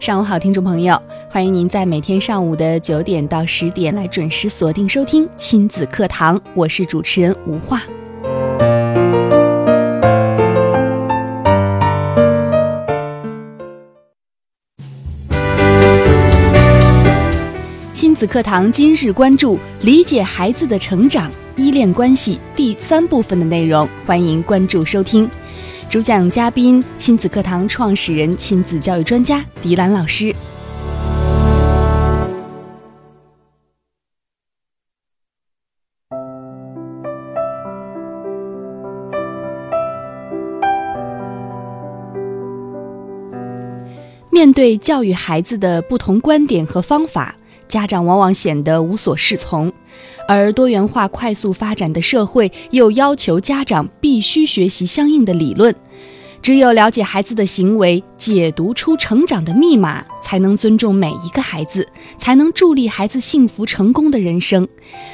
[0.00, 7.82] 上午好，听众朋友，欢迎您在每天上午的九点到十点来准时锁定收听亲子课堂，我是主持人吴化。
[17.92, 25.28] 亲子课堂今日关注：理解孩子的成长依恋关系第三部分的内容，欢迎关注收听。
[25.90, 30.32] 主讲嘉宾：亲子课堂创始人、亲子教育专家迪兰老师。
[44.30, 47.34] 面对教育孩子的不同观点和方法，
[47.70, 49.72] 家长往往显得无所适从。
[50.28, 55.74] 而多元化、快速发展的社会又要求家长必须学习相应的理论。
[56.42, 61.86] 只有了解孩子的行为，解读出成长的密码，才能尊重每一个孩子，
[62.18, 64.66] 才能助力孩子幸福成功的人生。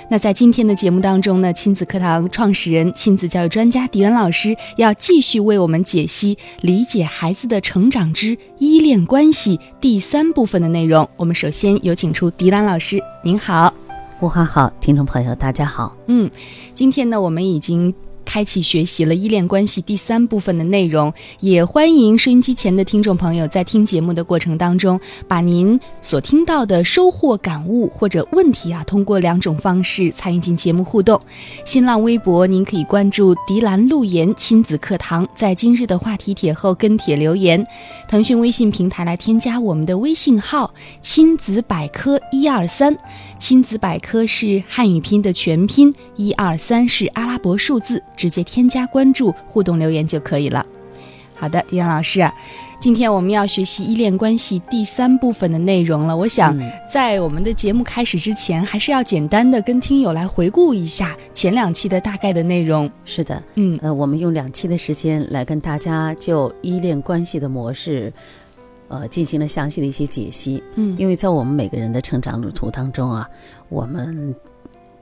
[0.08, 11.08] 那在今天的节目当中呢，亲子课堂创始人、亲子教育专家迪恩老师要继续为我们解析《理解孩子的成长之依恋关系》第三部分的内容。
[11.16, 13.74] 我们首先有请出迪兰老师，您好，
[14.20, 15.96] 吴华好，听众朋友大家好。
[16.06, 16.30] 嗯，
[16.72, 17.92] 今天呢，我们已经。
[18.26, 21.10] 开启学习了依恋关系第三部分的内容，
[21.40, 31.18] 也欢迎收音机前的听众朋友在听节目的过程当中，把您所听到的收获、感悟或者问题啊，通过两种方式参与进节目互动。
[31.64, 37.62] 新浪微博您可以关注“迪兰路言亲子课堂”，在今日的话题帖后跟帖留言；
[38.08, 42.94] 腾讯微信平台来添加我们的微信号“亲子百科一二三”，
[43.38, 48.02] 亲子百科是汉语拼的全拼，一二三是阿拉伯数字。
[48.16, 50.64] 直接添加关注、互动留言就可以了。
[51.34, 52.26] 好的，迪安老师，
[52.80, 56.16] 今天我们要学习依恋关系第三部分的内容了。
[56.16, 56.58] 我想
[56.90, 62.90] 在我们的节目开始之前，还是要简单的跟听友来回顾一下前两期的大概的内容。
[63.04, 68.10] 是的，嗯，呃，我们用两期的时间来跟大家就依恋关系的模式，
[68.88, 70.62] 呃，进行了详细的一些解析。
[70.74, 73.28] 嗯，因为在我们每个人的成长路途当中啊，
[73.68, 74.34] 我们。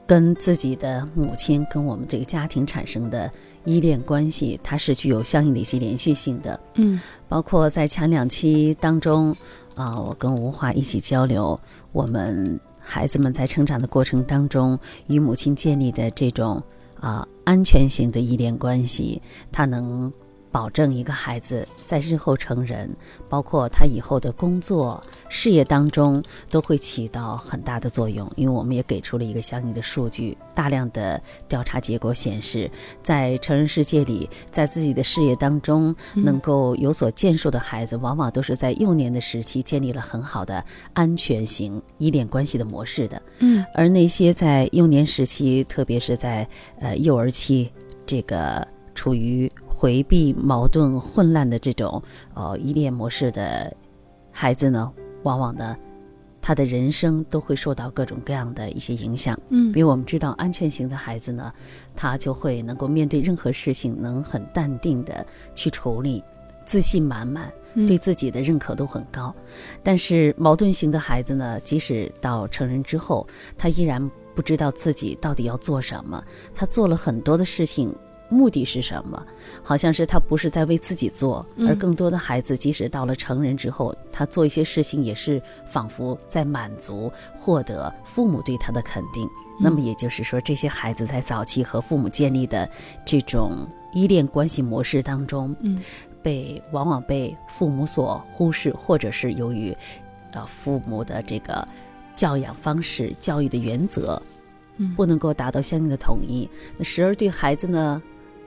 [0.07, 3.27] 跟自己的母亲，跟我们这个家庭产生的
[3.63, 6.59] 依恋关系，它是具有相应的一些连续性的。
[6.75, 9.35] 嗯，包括在前两期当中，
[9.73, 11.59] 啊，我跟吴华一起交流，
[11.91, 16.61] 我们孩子们在成长的过程当中与母亲建立的这种
[16.99, 19.19] 啊安全型的依恋关系，
[19.51, 20.13] 它能。
[20.55, 22.89] 保证一个孩子在日后成人，
[23.29, 28.25] 包括他以后的工作、事业当中，都会起到很大的作用。
[28.37, 32.71] 因为我们也给出了一个相应的数据，大量的调查结果显示，
[33.03, 43.21] 在成人世界里，在自己的事业当中能够有所建树的孩子，往往都是在幼年的时期建立了很好的安全型依恋关系的模式的。
[43.39, 46.47] 嗯，而那些在幼年时期，特别是在
[46.79, 47.69] 呃幼儿期，
[48.05, 52.01] 这个处于回避矛盾混乱的这种
[52.33, 53.75] 呃依恋模式的
[54.31, 54.89] 孩子呢，
[55.23, 55.75] 往往呢，
[56.41, 59.37] 他的人生都会受到各种各样的一些影响。
[59.49, 61.51] 嗯，比如我们知道，安全型的孩子呢，
[61.93, 66.23] 他就会能够面对任何事情能很淡定的去处理，
[66.65, 67.51] 自信满满，
[67.87, 69.35] 对自己的认可都很高。
[69.83, 73.27] 但是矛盾型的孩子呢，即使到成人之后，
[73.57, 77.93] 他依然不知道自己到底要做什么，他做了很多的事情。
[78.35, 79.25] 目的是什么？
[79.63, 89.29] 好像是他不是在为自己做，而更多的孩子，即使到了成人之后，他做一些事情也是仿佛在满足、获得父母对他的肯定。
[89.57, 92.69] 那么也就是说，这些孩子在早期和父母建立的
[93.05, 95.79] 这种依恋关系模式当中，嗯，
[96.21, 99.73] 被往往被父母所忽视，或者是由于，
[100.33, 101.65] 呃，父母的这个
[102.17, 104.21] 教养方式、教育的原则，
[104.75, 108.01] 嗯，不能够达到相应的统一，那时而对孩子呢。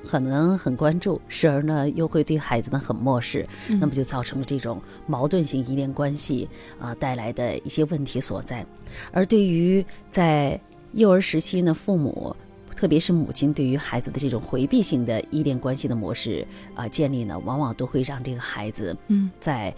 [0.05, 3.47] 可能很关注，时而呢又会对孩子呢很漠视，
[3.81, 6.49] 那么就造成了这种矛盾性依恋关系
[6.79, 8.65] 啊带来的一些问题所在。
[9.13, 10.59] 而对于在
[10.93, 12.35] 幼儿时期呢，父母
[12.75, 19.75] 特别是母亲对于孩子的这种回避性的依恋关系的模式啊建立呢，往往都会让这个孩子嗯在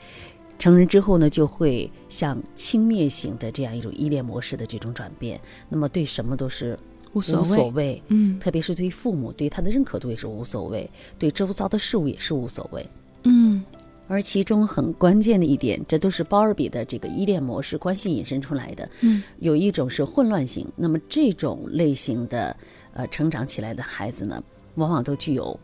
[0.58, 5.40] 成人之后呢，就会向轻蔑型的这样一种依恋模式的这种转变。
[5.70, 6.78] 那么对什么都是
[7.12, 12.86] 无所无所谓，谓，嗯特别是对父母对他的认可度也是无所谓，对周遭的事物也是无所谓。
[13.24, 13.62] 嗯
[14.06, 18.88] 而其中很关键的一点，这都是鲍尔比的这个依恋模式关系引申出来的。
[19.02, 22.56] 嗯，有一种是混乱型，那么这种类型的
[22.92, 24.42] 呃成长起来的孩子呢，
[24.74, 25.56] 往往都具有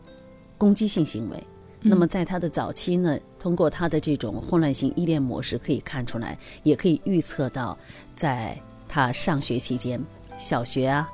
[0.57, 1.43] 攻击性行为。
[1.81, 7.77] 那么在他的早期呢，通过他的这种混乱型依恋模式可以看出来，也可以预测到，
[8.15, 8.57] 在
[8.87, 10.01] 他上学期间，
[10.37, 11.09] 小学啊、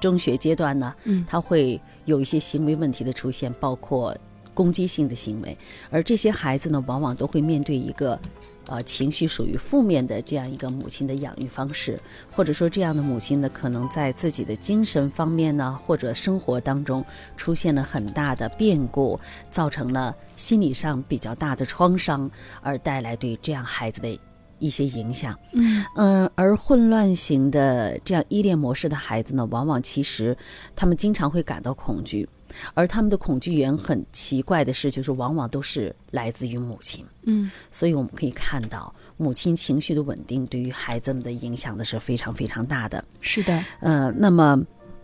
[0.00, 4.16] 中学阶段呢，嗯他会有一些行为问题的出现，包括
[4.54, 5.56] 攻击性的行为，
[5.90, 8.18] 而这些孩子呢，往往都会面对一个。
[8.70, 11.98] 呃，情绪属于负面的这样一个母亲的养育方式，
[12.30, 17.02] 或者说这样的母亲呢，可能在自己的精神方面呢，或者生活当中
[17.34, 19.18] 出现了很大的变故，
[19.50, 22.30] 造成了心理上比较大的创伤，
[22.60, 24.20] 而带来对这样孩子的
[24.58, 25.38] 一些影响。
[25.52, 30.36] 嗯嗯，而混乱型的这样依恋模式的孩子呢，往往其实
[30.74, 32.28] 他们经常会感到恐惧，
[32.74, 37.04] 而他们的恐惧源很奇怪的是，就是往往都是来自于母亲。
[37.24, 43.04] 嗯所以我们可以看到，母亲情绪的稳定对于孩子们的影响呢是非常非常大的。
[43.20, 44.58] 是的，呃，那么，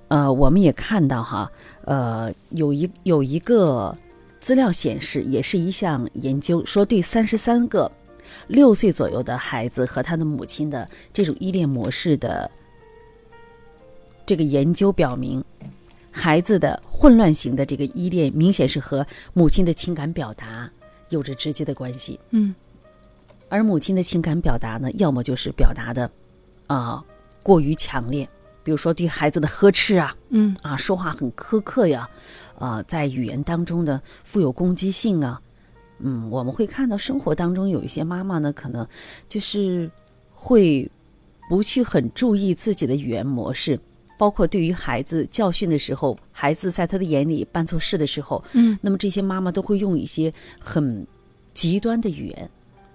[0.08, 1.50] 呃，我们也看到哈，
[1.84, 3.96] 呃，有一有一个
[4.40, 7.90] 资料显示，也是一项研究说，对三十三个
[8.46, 12.50] 六岁左右的孩子和他的母亲的这种依恋模式的
[14.26, 15.44] 这个研究表明，
[16.10, 20.70] 孩子的混乱型的这个依恋，明显是和母亲的情感表达
[21.10, 22.18] 有着直接的关系。
[22.30, 22.54] 嗯
[23.50, 26.10] 而母亲的情感表达呢，要么就是表达的，
[26.66, 27.04] 啊、
[27.42, 28.28] 过于强烈，
[28.64, 32.08] 比如说对孩子的呵斥啊，嗯啊，说话很苛刻呀，
[32.58, 35.40] 啊，在语言当中的富有攻击性啊，
[35.98, 38.86] 嗯，我们会看到生活当中有一些妈妈呢，可能
[39.28, 39.90] 就是
[40.32, 40.90] 会
[41.48, 43.78] 不去很注意自己的语言模式。
[44.16, 51.04] 包括对于孩子教训的时候，孩子在他的眼里办错事的时候，嗯，那么这些妈妈都会用一些很
[51.52, 52.50] 极端的语言，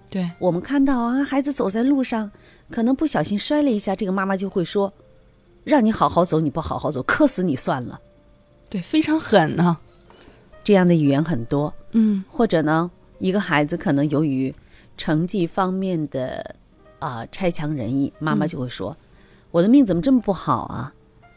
[0.08, 2.30] 对，我们看到啊，孩子走在路上，
[2.70, 4.90] 可能不小心摔了一下，这个妈妈就会说
[5.62, 8.00] ：“让你好好走，你不好好走，磕死你算了。
[8.70, 9.76] 对，非常狠呢、”
[10.64, 11.72] 这样的语言很多。
[11.92, 14.54] 嗯或者呢，一个孩子可能由于
[14.96, 16.54] 成绩方面的
[16.98, 18.96] 啊、差强人意，妈妈就会说
[19.50, 20.92] ：“我的命怎么这么不好啊？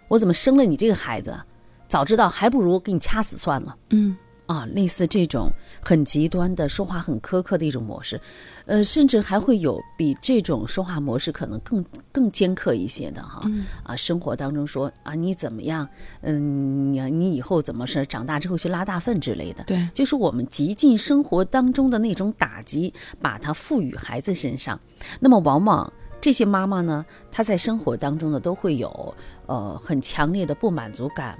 [0.09, 1.45] 我怎么生了你这个孩子啊？
[1.87, 5.49] 早知道还不如给你掐死算了。”嗯啊，类似这种
[5.81, 8.19] 很极端的说话很苛刻的一种模式，
[8.65, 13.41] 呃，甚至还会有比这种说话模式可能更更尖刻一些的哈。
[13.45, 15.87] 嗯啊，生活当中说啊你怎么样，
[16.21, 24.77] 嗯，你你以后怎么是长大之后去拉大粪之类的，对，就是我们极尽生活当中的那种打击，把它赋予孩子身上。
[25.19, 29.15] 那么往往这些妈妈呢，她在生活当中呢都会有
[29.45, 31.37] 呃很强烈的不满足感。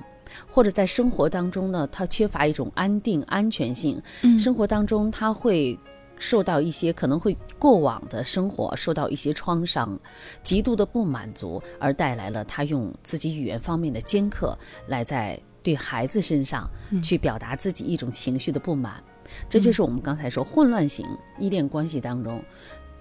[0.48, 4.02] 或者在生活当中呢，他缺乏一种安定、安全性。
[4.22, 5.80] 嗯生活当中，他会
[6.18, 10.00] 受到一些可能会过往的生活受到一些创伤，
[10.42, 14.58] 极度的不满足，而带来了他用自己语言方面的尖刻
[14.88, 16.70] 来在对孩子身上
[17.02, 19.04] 去表达自己一种情绪的不满。
[19.50, 21.06] 这就是我们刚才说混乱型
[21.40, 22.42] 依恋关系当中。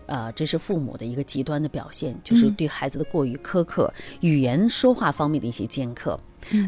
[0.07, 6.19] 呃，这是父母的一个极端的表现，就是对孩子的过于苛刻，语言说话方面的一些尖刻，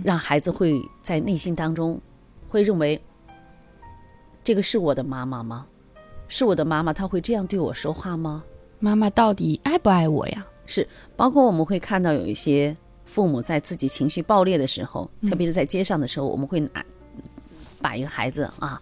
[0.02, 2.00] 让孩子会在内心当中
[2.48, 3.00] 会认为，
[4.42, 5.66] 这个是我的妈妈吗？
[6.28, 8.42] 是我的妈妈，她会这样对我说话吗？
[8.78, 10.46] 妈妈到底爱不爱我呀？
[10.66, 16.84] 是，包括我们会看到有一些父母在自己情绪爆裂的时候，特别是在街上的时候，我们会拿
[17.80, 18.80] 把一个孩子啊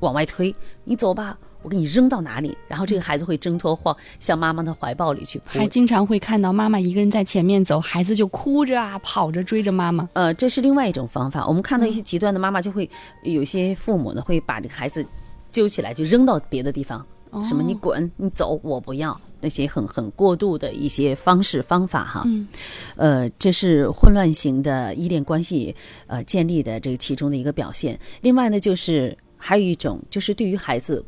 [0.00, 5.66] 往外推，你走吧，我给你扔到哪里，然后这个孩子会挣脱或向妈妈的怀抱里去扑还。
[5.66, 10.08] 经常会看到妈妈一个人在前面走，孩子就哭着啊，跑着追着妈妈。
[10.14, 11.46] 呃，这是另外一种方法。
[11.46, 12.88] 我们看到一些极端的妈妈，就会
[13.22, 15.04] 有些父母呢，会把这个孩子
[15.52, 17.04] 揪起来就扔到别的地方，
[17.42, 22.22] 什么你滚，你走，我不要，那些很很过度的一些方式方法哈。
[22.24, 22.48] 嗯，
[22.96, 25.74] 呃，这是混乱型的依恋关系
[26.06, 27.98] 呃建立的这个其中的一个表现。
[28.22, 31.04] 另外呢，就是还有一种就是对于孩子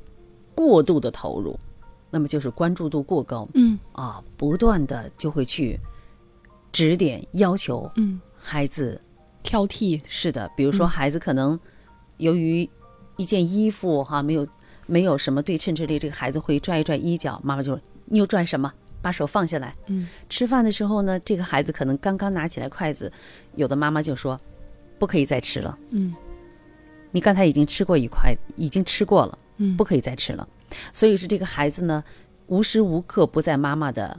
[0.55, 1.59] 过度的投入，
[2.11, 5.79] 那么就是关注度过高嗯啊，不断的就会去
[6.71, 9.01] 指点要求嗯，孩子。
[9.43, 10.01] 挑剔。
[10.09, 11.59] 是的，比如说孩子可能
[12.19, 12.69] 由于
[13.17, 14.47] 一件衣服哈没有
[14.87, 18.73] 没有什么对称之类，这个孩子会拽一拽衣角，妈妈就说你又拽什么？
[19.03, 19.75] 把手放下来。
[19.89, 23.11] 嗯，吃饭的时候呢，这个孩子可能刚刚拿起来筷子，
[23.57, 24.39] 有的妈妈就说
[24.97, 26.15] 不可以再吃了，嗯
[27.11, 30.47] 你刚才已经吃过一块，已经吃过了，嗯不可以再吃了。
[30.93, 32.03] 所以是这个孩子呢，
[32.47, 34.19] 无时无刻不在妈妈的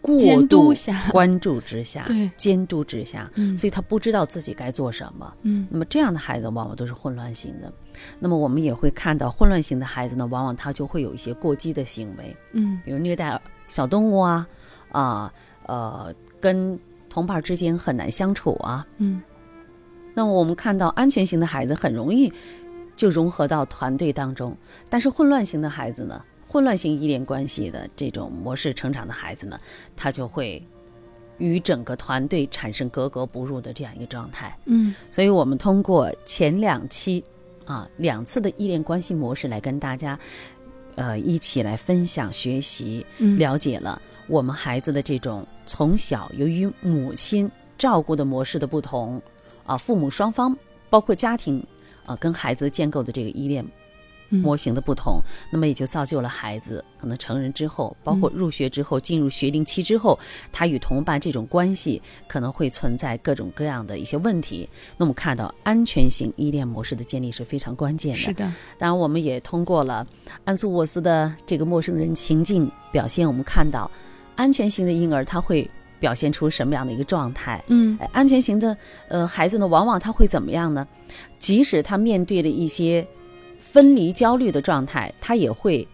[0.00, 5.32] 过监度督下 关注之下，对监督之下，嗯所以他不知道自己该做什么。
[5.42, 7.72] 嗯那么这样的孩子往往都是混乱型的。
[8.18, 14.48] 那么我们也会看到，混乱型的孩子呢，往往他就会有一些过激的行为，嗯比如虐待小动物啊，
[14.90, 15.32] 啊
[15.66, 16.76] 呃，跟
[17.08, 18.84] 同伴之间很难相处啊。
[18.98, 19.22] 嗯
[20.14, 22.30] 那么我们看到安全型的孩子很容易
[23.02, 24.56] 就融合到团队当中，
[24.88, 29.58] 但是混乱型的孩子呢，混乱型依恋关系的这种模式成长的孩子呢，
[29.96, 30.64] 他就会
[31.38, 34.56] 与整个团队产生格格不入的这样一个状态。
[34.66, 37.24] 嗯所以我们通过前两期
[37.64, 40.16] 啊两次的依恋关系模式来跟大家
[40.94, 49.20] 呃一起来分享学习，嗯了解了我们孩子的这种从小由于母亲照顾的模式的不同
[49.66, 50.56] 啊，父母双方
[50.88, 51.66] 包括家庭
[52.04, 53.64] 啊跟孩子建构的这个依恋。
[53.64, 53.72] 嗯
[54.40, 60.18] 模型的不同，那么也就造就了孩子可能成人之后，包括入学之后、进入学龄期之后，
[60.50, 64.66] 他与同伴这种关系可能会存在各种各样的一些问题。
[64.96, 68.18] 那我们看到安全型依恋模式的建立是非常关键的。
[68.18, 70.06] 是的，当然，我们也通过了
[70.46, 73.90] 安素沃斯的这个陌生人情境表现，我们看到
[74.34, 75.70] 安全型的婴儿他会
[76.02, 77.62] 表现出什么样的一个状态。
[77.68, 78.76] 嗯哎安全型的
[79.08, 80.86] 呃孩子呢，往往他会怎么样呢？
[81.38, 83.06] 即使他面对了一些
[83.60, 85.86] 分离焦虑的状态，他也会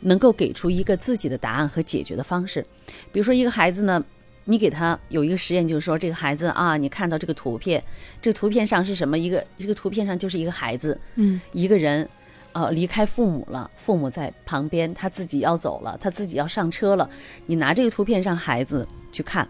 [0.00, 2.66] 能够给出一个自己的答案和解决的方式。
[3.12, 4.04] 比如说，一个孩子呢，
[4.44, 7.82] 你给他有一个实验，就是说这个孩子啊，你看到这个图片，
[8.20, 9.16] 这个图片上是什么？
[9.16, 12.08] 一个这个图片上就是一个孩子，嗯一个人，
[12.52, 17.08] 呃，离开父母了，父母在旁边，他自己要走了，他自己要上车了。
[17.46, 19.46] 你拿这个图片让孩子去看，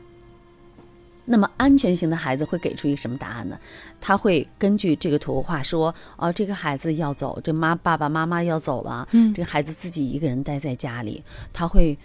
[1.24, 3.56] 那么安全型的孩子会给出一个什么答案呢？
[4.00, 9.32] 他会根据这个图画说，哦，这个孩子要走，这妈爸爸妈妈要走了，嗯。
[9.32, 11.96] 这个孩子自己一个人待在家里，他会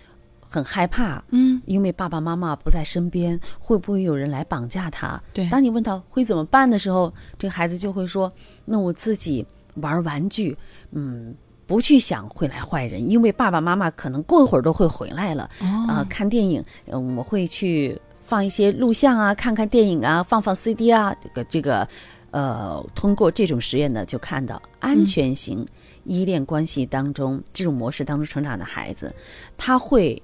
[0.48, 1.60] 很害怕，嗯。
[1.66, 5.20] 因为爸爸妈妈不在身边，会不会有人来绑架他？
[5.34, 5.50] 对。
[5.50, 8.32] 当你问他会怎么办的时候，这个孩子就会说
[8.66, 9.44] ：“那我自己
[9.76, 10.56] 玩玩具，
[10.92, 11.36] 嗯，
[11.68, 15.44] 不去想会来坏人，因为爸爸妈妈可能过一会儿都会回来了。
[15.60, 21.88] 啊、哦看电影，嗯，我会去放一些录像啊，看看电影啊，放放 CD 啊，这个这个，
[22.32, 25.66] 呃，通过这种实验呢，就看到安全型
[26.06, 29.14] 依恋关系当中、这种模式当中成长的孩子，
[29.58, 30.22] 他会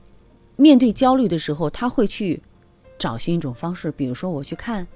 [0.56, 2.42] 面对焦虑的时候，他会去
[2.98, 4.88] 找寻一种方式，比如说我去看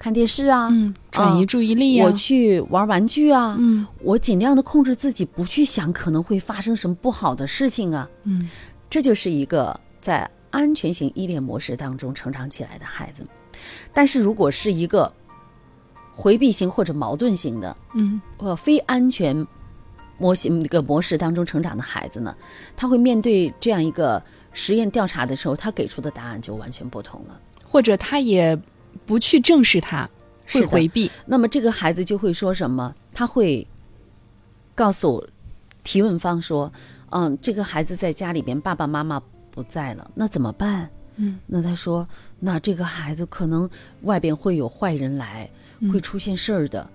[0.00, 8.08] 看电视啊，嗯，转移注意力啊、我去玩玩具啊，嗯我尽量的控制自己，不去想可能会发生什么不好的事情啊。
[8.24, 8.48] 嗯
[8.88, 13.26] 这就是一个在安全型依恋模式当中成长起来的孩子。
[13.92, 15.12] 但是如果是一个
[16.14, 19.46] 回避型或者矛盾型的，嗯呃，非安全
[20.16, 22.34] 模型一个模式当中成长的孩子呢，
[22.74, 24.22] 他会面对这样一个
[24.54, 27.38] 实验调查的时候，他给出的答案就完全不同了。
[27.62, 28.58] 或者他也
[29.06, 30.08] 不去正视它，
[30.52, 31.10] 会回避。
[31.26, 32.94] 那么这个孩子就会说什么？
[33.12, 33.66] 他会
[34.74, 35.26] 告诉
[35.82, 36.72] 提问方说
[37.10, 39.20] ：“嗯，这个孩子在家里边，爸爸妈妈
[39.50, 42.08] 不在了，那怎么办？”嗯，那他说
[42.40, 43.68] ：“那这个孩子可能
[44.02, 46.88] 外边会有坏人来，嗯会出现事儿的。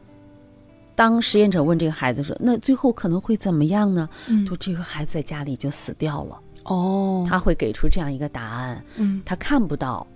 [0.95, 6.41] 当实验者问这个孩子说：“那最后可能会怎么样呢？”嗯说这个孩子在家里就死掉了。
[6.63, 10.07] 哦，他会给出这样一个答案，嗯他看不到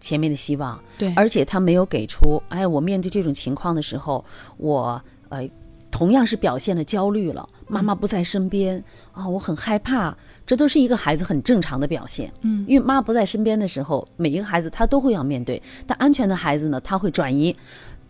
[0.00, 4.24] 前面的希望，对，而且他没有给出，哎，我面对这种情况的时候，
[4.56, 5.48] 我呃
[5.90, 12.32] 同样是表现了焦虑了，妈妈不在身边啊，我很害怕，这都是一个孩子很正常的表现。
[12.42, 12.64] 嗯。
[12.68, 17.56] 因为妈不在身边的时候，每一个孩子他都会要面对，但安全的孩子呢，他会转移，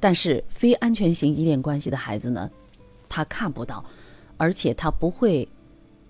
[0.01, 2.51] 但是非安全型依恋关系的孩子呢，
[3.09, 3.85] 他看不到，
[4.37, 5.49] 而且他不会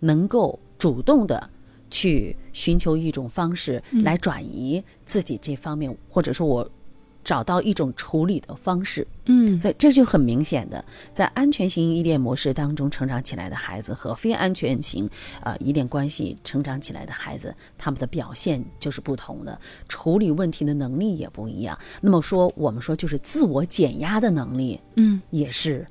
[0.00, 1.49] 能够主动的
[1.90, 6.71] 去寻求一种方式来转移自己这方面，或者说我
[7.25, 9.07] 找到一种处理的方式。
[9.26, 15.09] 嗯所以这就很明显的，在安全型依恋模式当中成长起来的孩子和非安全型
[15.42, 21.78] 呃依恋关系成长起来的孩子，他们的表现就是不同的，处理问题的能力也不一样。
[22.00, 25.87] 那么说，我们说就是自我减压的能力嗯也是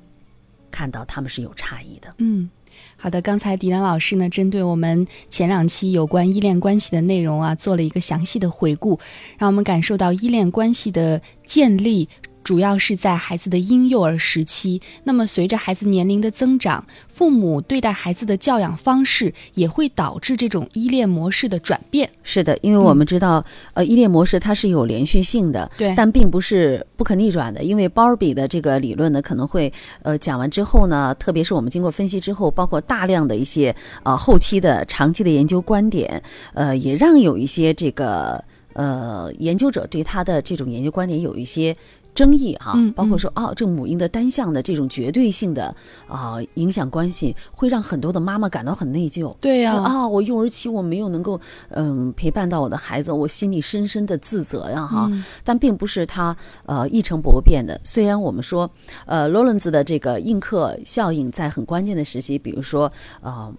[0.70, 2.12] 看到他们是有差异的。
[2.18, 2.50] 嗯。
[2.96, 8.98] 好的，刚才迪兰老师呢，针对我们前两期有关依恋关系的内容啊，做了一个详细的回顾，
[9.38, 12.08] 让我们感受到依恋关系的建立。
[12.48, 14.80] 主要是在孩子的婴幼儿时期。
[15.04, 22.08] 那么随着孩子年龄的增长，父母对待孩子的教养方式也会导致这种依恋模式的转变。
[22.22, 27.62] 是的，因为我们知道，呃，依恋模式它是有连续性的，对但并不是不可逆转的。
[27.62, 36.22] 因为鲍尔比的这个理论呢，可能会呃讲完之后呢，特别是我们经过分析之后，包括大量的一些呃后期的长期的研究观点，
[36.54, 41.76] 呃，也让有一些这个呃研究者对他的这种研究观点有一些。
[42.18, 45.72] 争议哈、嗯包括说哦，这母婴的单向的这种绝对性的
[46.08, 49.32] 啊、影响关系，会让很多的妈妈感到很内疚。
[49.40, 55.06] 对呀、啊，我幼儿期我没有能够嗯陪伴到我的孩子，我心里深深的自责呀哈。
[55.12, 57.80] 嗯但并不是他呃一成不变的。
[57.84, 58.68] 虽然我们说
[59.06, 63.54] 呃罗伦兹的这个映客效应在很关键的时期，比如说呃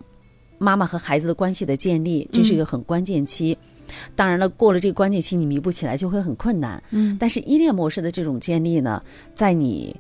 [0.58, 3.58] 妈妈和孩子的关系的建立，这是一个很关键期。
[4.16, 6.82] 当然了，过了这个关键期，你弥补起来就会很困难。
[6.92, 9.02] 嗯，但是依恋模式的这种建立呢，
[9.34, 9.96] 在你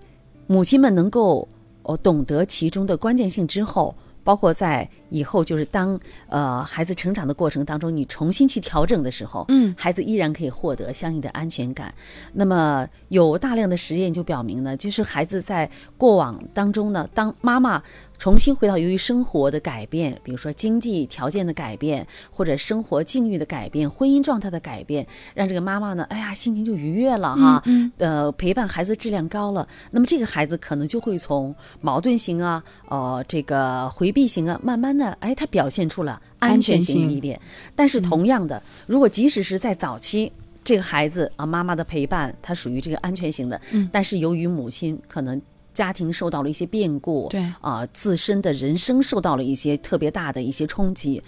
[0.48, 1.48] 母亲们能够
[1.84, 11.94] 哦懂得其中的关键性之后，包括在以后就是当呃孩子成长的过程当中，你重新去调整的时候，嗯孩子依然可以获得相应的安全感。
[12.34, 17.82] 那么有大量的实验就表明呢，就是孩子在过往当中呢，当妈妈
[18.20, 37.40] 重新回到由于生活的改变，比如说经济条件的改变，或者生活境遇的改变、婚姻状态的改变，让这个妈妈呢，哎呀，心情就愉悦了哈，嗯呃，陪伴孩子质量高了，那么这个孩子可能就会从矛盾型啊，呃，这个回避型啊，慢慢的，哎，他表现出了安全型依恋。
[37.74, 40.32] 但是同样的，如果即使是在早期。
[40.62, 45.42] 这个孩子啊，妈妈的陪伴，他属于这个安全型的，嗯但是由于母亲可能
[45.80, 47.40] 家庭受到了一些变故，对。
[47.62, 51.24] 啊、自身的人生受到了一些特别大的一些冲击，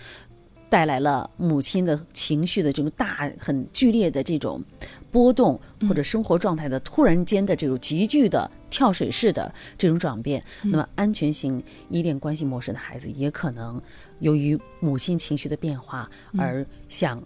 [0.69, 4.61] 带来了母亲的情绪的这种大很剧烈的这种
[5.09, 10.43] 波动，或者生活状态的突然间的这种急剧的跳水式的这种转变。
[10.63, 13.81] 那么，安全型依恋关系模式的孩子也可能
[14.19, 17.23] 由于母亲情绪的变化而向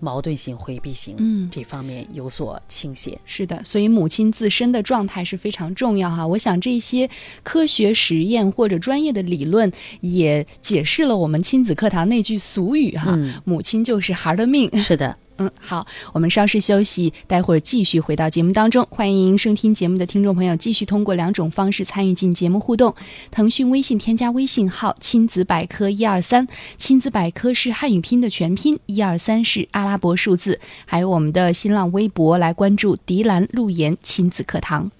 [0.00, 3.16] 矛盾型、回避型嗯这方面有所倾斜。
[3.24, 6.26] 是的，所以母亲自身的状态是非常重要哈。
[6.26, 7.08] 我想这些
[7.42, 14.68] 科学实验或者专业的理论也解释了我们亲子课堂那句俗语哈：嗯母亲就是孩儿的命。
[14.78, 18.86] 是的，嗯，好，我们稍事休息，待会儿继续回到节目当中。
[18.90, 22.94] 欢迎收听节目的听众朋友继续通过两种方式参与进节目互动：
[23.30, 34.90] 腾讯微信添加微信号“亲子百科一二三”，亲子百科是汉语拼的全拼，一二三是阿拉伯数字，还有我们的新浪微博来关注“迪兰路言亲子课堂”。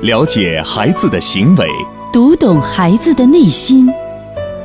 [0.00, 1.68] 了解孩子的行为，
[2.10, 3.92] 读懂孩子的内心，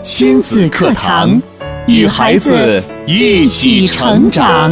[0.01, 1.41] 亲子课堂，
[1.87, 4.71] 与孩子一起成长。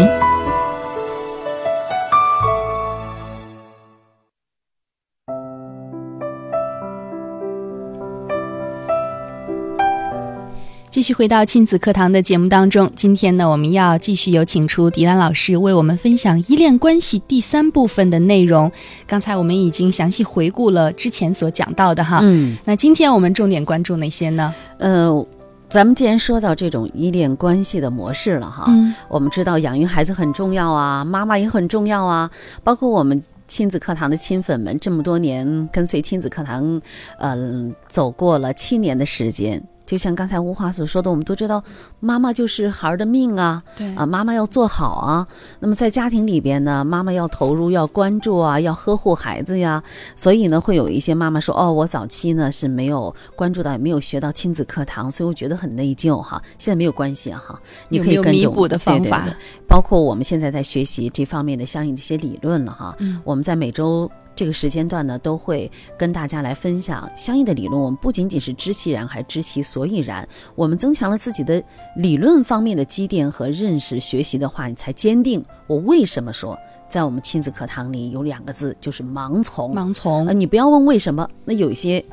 [10.89, 18.71] 继续回到亲子课堂的节目当中，今天呢，我们要继续有请出迪兰老师为我们分享依恋关系第三部分的内容。
[19.05, 22.55] 刚才我们已经详细回顾了之前所讲到的哈，嗯。
[22.65, 24.53] 那今天我们重点关注哪些呢？
[24.77, 25.27] 呃，
[25.73, 32.29] 咱们既然说到这种依恋关系的模式了哈，嗯我们知道养育孩子很重要啊，妈妈也很重要啊，
[32.63, 36.79] 包括我们亲子课堂的亲粉们，这么多年跟随亲子课堂，
[37.17, 39.63] 嗯、走过了七年的时间。
[39.85, 41.61] 就像刚才吴华所说的，我们都知道，
[41.99, 45.27] 妈妈就是孩儿的命啊，对啊，妈妈要做好啊。
[45.59, 49.83] 那么在家庭里边呢，妈妈要投入、要关注啊，要呵护孩子呀。
[50.15, 62.95] 所以呢，会有一些妈妈说：“哦，我早期呢是没有关注到，也没有学到亲子课堂，所以我觉得很内疚哈。”现在没有关系啊哈，你可以跟弥补的方法对对对包括我们现在在学习这方面的相应的一些理论了哈。
[62.99, 64.09] 嗯我们在每周。
[64.35, 67.79] 这个时间段呢，都会跟大家来分享相应的理论。
[67.79, 70.27] 我们不仅仅是知其然，还知其所以然。
[70.55, 71.63] 我们增强了自己的
[71.95, 79.73] 理论方面的积淀和认识，学习的话，你才坚定我为什么说，在我们亲子课堂里有两个字，就是盲从。
[79.75, 81.29] 盲从呃，你不要问为什么。
[81.45, 82.03] 那有一些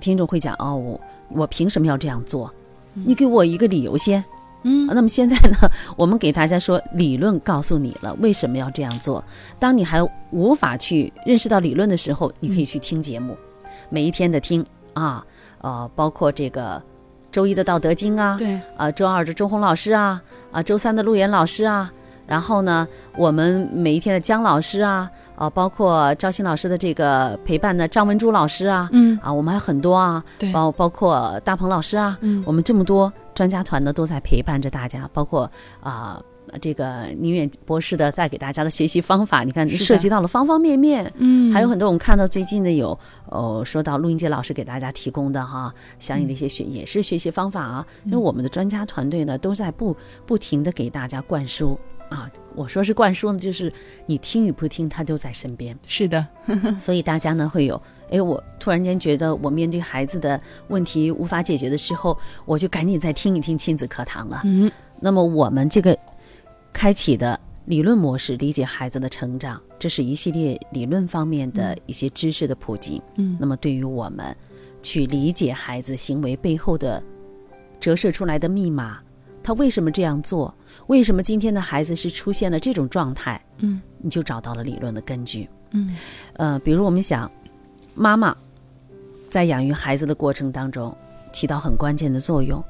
[0.00, 2.52] 听众会讲哦，我我凭什么要这样做？
[2.94, 4.20] 你给我一个理由先。
[4.20, 4.24] 嗯
[4.62, 9.22] 啊那么现在呢，我们给大家说，理论告诉你了为什么要这样做。
[9.58, 13.36] 当你还无法去认识到理论的时候，你可以去听节目，
[13.88, 14.64] 每一天的听
[14.94, 15.24] 啊，
[15.60, 16.82] 呃，包括这个
[17.30, 21.92] 周一的《道德经》啊，对，啊，周二的周红老师啊，啊，周三的陆岩老师啊，
[22.26, 29.18] 然后呢，我们每一天的姜老师啊，啊，包括赵鑫老师的这个陪伴的张文珠老师啊，嗯。
[29.22, 30.50] 啊，我们还有很多啊，对。
[30.52, 32.42] 包包括大鹏老师啊，嗯。
[32.46, 35.48] 我们这么多专家团呢都在陪伴着大家，包括
[35.80, 36.20] 啊。
[36.60, 41.12] 这个宁远博士的带给大家的学习方法，你看涉及到了方方面面。
[41.16, 42.96] 嗯还有很多我们看到最近的有，
[43.30, 47.84] 哦，说到陆英杰老师给大家提供的哈，相应的一些学、也是学习方法啊。
[48.04, 49.94] 因为我们的专家团队呢，都在不
[50.24, 51.76] 不停的给大家灌输
[52.10, 52.30] 啊。
[52.54, 53.70] 我说是灌输呢，就是
[54.06, 55.76] 你听与不听，他都在身边。
[55.84, 56.24] 是的，
[56.78, 64.42] 所以大家呢会有，哎，我突然间觉得我面对孩子的问题无法解决的时候，我就赶紧再听一听亲子课堂了。
[64.44, 65.96] 嗯那么我们这个
[66.72, 73.02] 开启的理论模式，理解孩子的成长，这是一系列理论方面的一些知识的普及。
[73.16, 74.34] 嗯那么对于我们
[74.82, 77.02] 去理解孩子行为背后的
[77.78, 78.98] 折射出来的密码，
[79.42, 80.54] 他为什么这样做？
[80.86, 83.38] 为什么今天的孩子是出现了这种状态？
[83.58, 85.48] 嗯你就找到了理论的根据。
[85.72, 85.94] 嗯
[86.34, 87.30] 呃，比如我们想，
[87.96, 88.36] 妈妈
[89.30, 90.94] 在养育孩子的过程当中
[91.32, 92.62] 起到很关键的作用，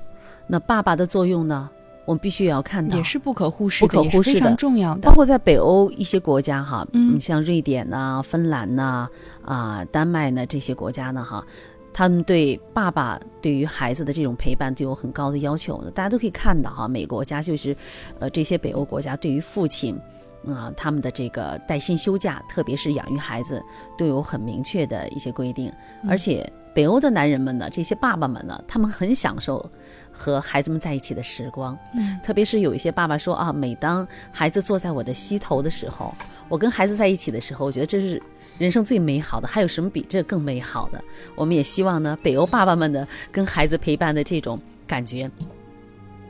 [0.47, 1.69] 那爸爸的作用呢？
[2.05, 5.13] 我们必须也要看到，也是不可忽视的，不可忽视非常重要的包。
[5.13, 9.09] 括在北欧一些国家哈，嗯你像瑞典呐、芬兰呐、
[9.45, 11.45] 啊、丹麦呢这些国家呢哈，
[11.93, 15.91] 他们对爸爸对于孩子的这种陪伴都有很高的要求的。
[15.91, 17.77] 大家都可以看到哈，美国家就是，
[18.21, 19.99] 呃，这些北欧国家对于父亲。
[20.47, 23.63] 啊、他们的这个带薪休假，特别是养育孩子，
[23.99, 25.73] 都有很明确的一些规定。
[26.09, 29.71] 而且北欧的男人们呢，这些爸爸们呢，他们很享受
[30.13, 31.77] 和孩子们在一起的时光。
[31.95, 36.15] 嗯特别是有一些爸爸说啊，每当孩子坐在我的膝头的时候，
[36.49, 38.23] 我跟孩子在一起的时候，我觉得这是
[38.59, 39.49] 人生最美好的。
[39.49, 41.03] 还有什么比这更美好的？
[41.35, 45.31] 我们也希望呢，北欧爸爸们的跟孩子陪伴的这种感觉，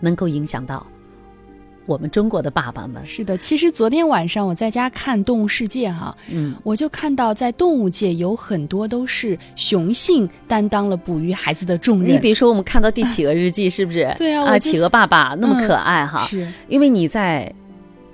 [0.01, 0.87] 能够影响到
[1.87, 3.05] 我们中国的爸爸们。
[3.07, 12.15] 是的，其实昨天晚上我在家看《动物世界》哈，嗯，我就看到在动物界有很多都是雄性担当了哺育孩子的重任。
[12.15, 14.01] 你比如说，我们看到《帝企鹅日记》，是不是？
[14.07, 16.27] 啊，对啊啊企鹅爸爸那么嗯可爱哈。
[16.27, 17.51] 是，因为你在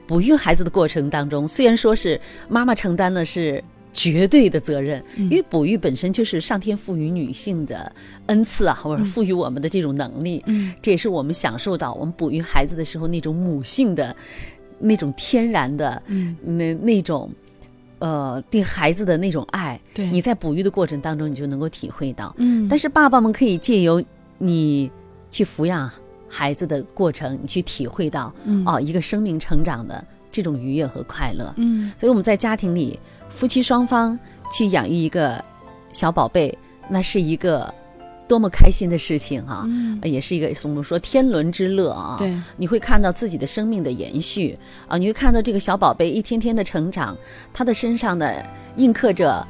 [0.06, 5.24] 哺育孩子的过程当中，虽然说是妈妈承担的是绝对的责任，嗯。
[5.24, 7.92] 因为哺育本身就是上天赋予女性的
[8.26, 10.72] 恩赐啊，或者赋予我们的这种能力，嗯。
[10.80, 14.14] 这也是我们享受到我们哺育孩子的时候那种母性的
[14.78, 17.30] 那种天然的嗯，那那种。
[17.98, 20.10] 呃，对孩子的那种爱，对。
[20.10, 22.34] 你在哺育的过程当中，你就能够体会到。
[22.36, 24.02] 嗯，但是爸爸们可以借由
[24.38, 24.90] 你
[25.30, 25.88] 去抚养
[26.28, 28.66] 孩子的过程，你去体会到嗯。
[28.66, 31.54] 哦，一个生命成长的这种愉悦和快乐。
[31.58, 31.92] 嗯。
[31.96, 32.98] 所以我们在家庭里，
[33.32, 34.16] 夫妻双方
[34.52, 35.42] 去养育一个
[35.92, 36.56] 小宝贝，
[36.88, 37.72] 那是一个
[38.28, 39.64] 多么开心的事情啊！
[39.66, 42.16] 嗯，也是一个我们说天伦之乐啊！
[42.18, 47.16] 对，你会看到自己的生命的延续啊，你会看到这个小宝贝一天天的成长，
[47.52, 48.44] 他的身上的
[48.76, 49.46] 印刻着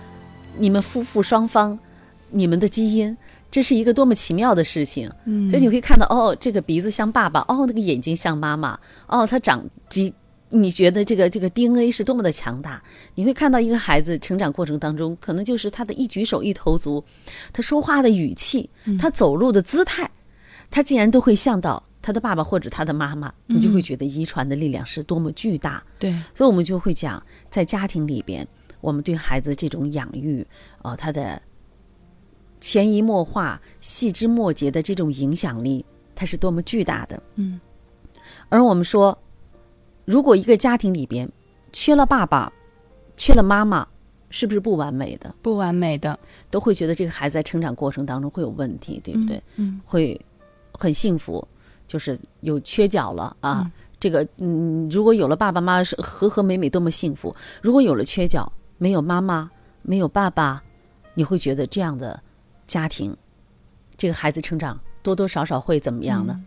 [0.57, 1.79] 你们夫妇双方
[2.31, 3.17] 你们的基因，
[3.51, 5.11] 这是一个多么奇妙的事情。
[5.27, 10.13] 嗯，所以你会看到，哦，这个鼻子像爸爸，哦，那个眼睛像妈妈，哦，他长几，
[10.53, 12.83] 你觉得这个这个 DNA 是多么的强大？
[13.15, 17.03] 你会看到一个孩子成长过程当中，可能就是他的一举手一投足，
[17.53, 20.11] 他说话的语气，他走路的姿态，
[20.71, 25.83] 他竟然都会像到他的爸爸或者他的妈妈，你就会觉得遗传的力量是多么巨大。
[25.99, 28.47] 对，所以我们就会讲，在家庭里边，
[28.81, 30.47] 我们对孩子这种养育，
[30.83, 31.41] 呃，他的
[32.61, 35.85] 潜移默化、细枝末节的这种影响力，
[36.15, 37.23] 它是多么巨大的。
[37.37, 37.61] 嗯，
[38.49, 39.17] 而我们说，
[40.05, 41.29] 如果一个家庭里边
[41.73, 42.53] 缺了爸爸，
[43.17, 43.87] 缺了妈妈，
[44.31, 45.35] 是不是不完美的？
[45.43, 46.19] 不完美的，
[46.51, 49.43] 都会觉得这个孩子在成长过程当中会有问题，对不对？
[49.57, 50.21] 嗯会
[50.73, 51.47] 很幸福，
[51.87, 53.71] 就是有缺角了啊。
[54.01, 59.49] 这个嗯，如果有了爸爸妈妈是和和美美，多么幸福；如果有了缺角，没有妈妈，
[59.83, 60.61] 没有爸爸，
[61.15, 62.21] 你会觉得这样的
[62.67, 63.17] 家庭，
[63.97, 66.43] 这个孩子成长多多少少会怎么样呢？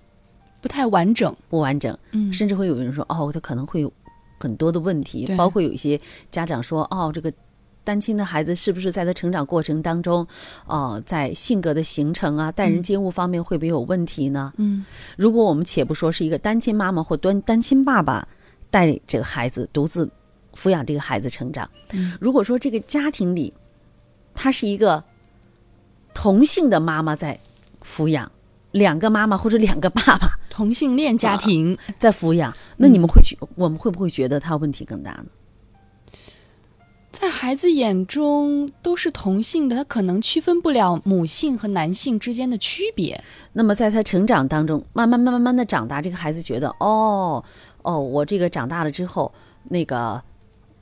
[0.65, 1.31] 不太完整。
[1.47, 3.93] 不完整，嗯甚至会有人说，哦，他可能会有
[4.39, 6.01] 很多的问题，包括有一些
[6.31, 7.31] 家长说，哦，这个
[7.83, 10.25] 单亲的孩子是不是在他成长过程当中，
[10.65, 14.51] 哦，在性格的形成啊、待人接物方面会不会有问题呢？
[14.57, 14.83] 嗯
[15.15, 18.27] 如果我们且不说是一个单亲妈妈或单单亲爸爸
[18.71, 20.09] 带这个孩子独自
[20.55, 23.53] 抚养这个孩子成长，嗯如果说这个家庭里，
[24.33, 25.03] 他是一个
[26.11, 27.39] 同性的妈妈在
[27.83, 28.31] 抚养。
[28.75, 35.25] 两个妈妈或者两个爸爸 同性恋家庭， 在抚养，那你们会觉，我们会不会觉得他问题更大呢？
[37.09, 43.23] 在孩子眼中都是同性的，他可能区分不了母性和男性之间的区别。
[43.53, 47.41] 那么在他成长当中，慢慢慢慢慢的长大，这个孩子觉得，哦
[47.83, 49.33] 哦，我这个长大了之后，
[49.69, 50.21] 那个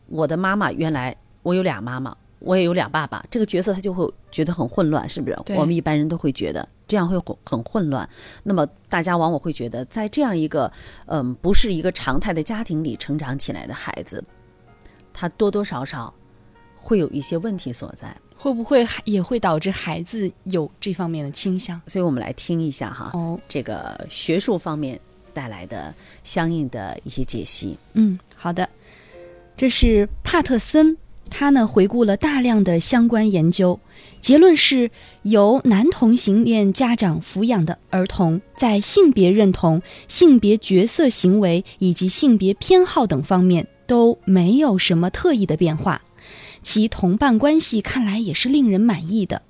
[0.08, 5.38] 我的妈妈原来我有俩妈妈，我也有俩爸爸，这个角色他就会觉得很混乱，是不是？
[5.56, 8.08] 我们一般人都会觉得这这样会很混乱。
[8.44, 10.72] 那么大家往往会觉得，在这样一个
[11.08, 14.24] 嗯不是一个常态的家庭里成长起来的孩子，
[15.12, 16.14] 他多多少少
[16.76, 18.16] 会有一些问题所在。
[18.38, 21.82] 会不会也会导致孩子有这方面的倾向？
[21.88, 25.00] 所以我们来听一下哈，哦，这个学术方面
[25.34, 25.92] 带来的
[26.24, 27.76] 相应的一些解析。
[27.94, 28.70] 嗯，好的，
[29.58, 30.96] 这是帕特森，
[31.36, 33.80] 他呢回顾了大量的相关研究，
[34.22, 34.92] 结论是
[35.24, 46.04] 由男同性恋家长抚养的儿童，在性别认同、性别角色行为以及性别偏好等方面都没有什么特异的变化。
[46.62, 49.42] 其同伴关系看来也是令人满意的，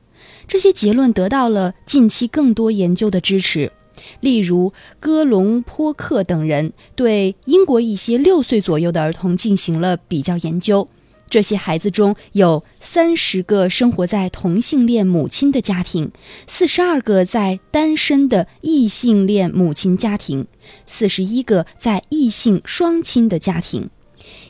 [0.47, 3.73] 这些结论得到了近期更多研究的支持。
[4.21, 10.87] 例如，戈隆坡克等人对英国一些六岁左右的儿童进行了比较研究，
[11.33, 16.11] 这些孩子中有三十个生活在同性恋母亲的家庭，
[16.45, 20.45] 四十二个在单身的异性恋母亲家庭，
[20.85, 23.89] 四十一个在异性双亲的家庭。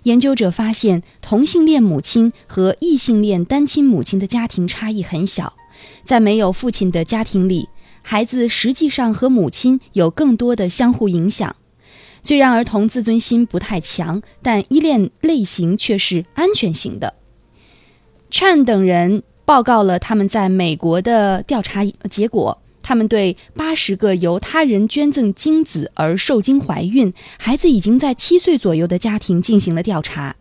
[0.02, 5.54] 研究者发现，同性恋母亲和异性恋单亲母亲的家庭差异很小。
[6.04, 7.70] 在没有父亲的家庭里，
[8.02, 11.56] 孩子实际上和母亲有更多的相互影响。
[12.24, 17.14] 虽然儿童自尊心不太强，但依恋类型却是安全型的。
[18.32, 22.58] Chan 等人报告了他们在美国的调查结果。
[22.86, 30.36] 他们对八十个由他人捐赠精子而受精怀孕、孩子已经在七岁左右的家庭进行了调查，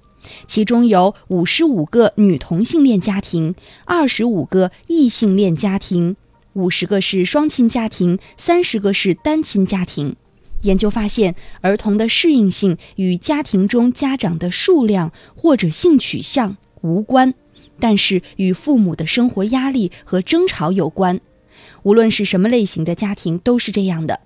[0.48, 6.16] 其中有五十五个女同性恋家庭，二十五个异性恋家庭，
[6.54, 10.16] 五十个是双亲家庭，三十个是单亲家庭。
[10.62, 17.34] 研究发现，儿童的适应性与家庭中家长的数量或者性取向无关，
[17.78, 21.20] 但是与父母的生活压力和争吵有关。
[21.82, 24.20] 无论是什么类型的家庭，都是这样的。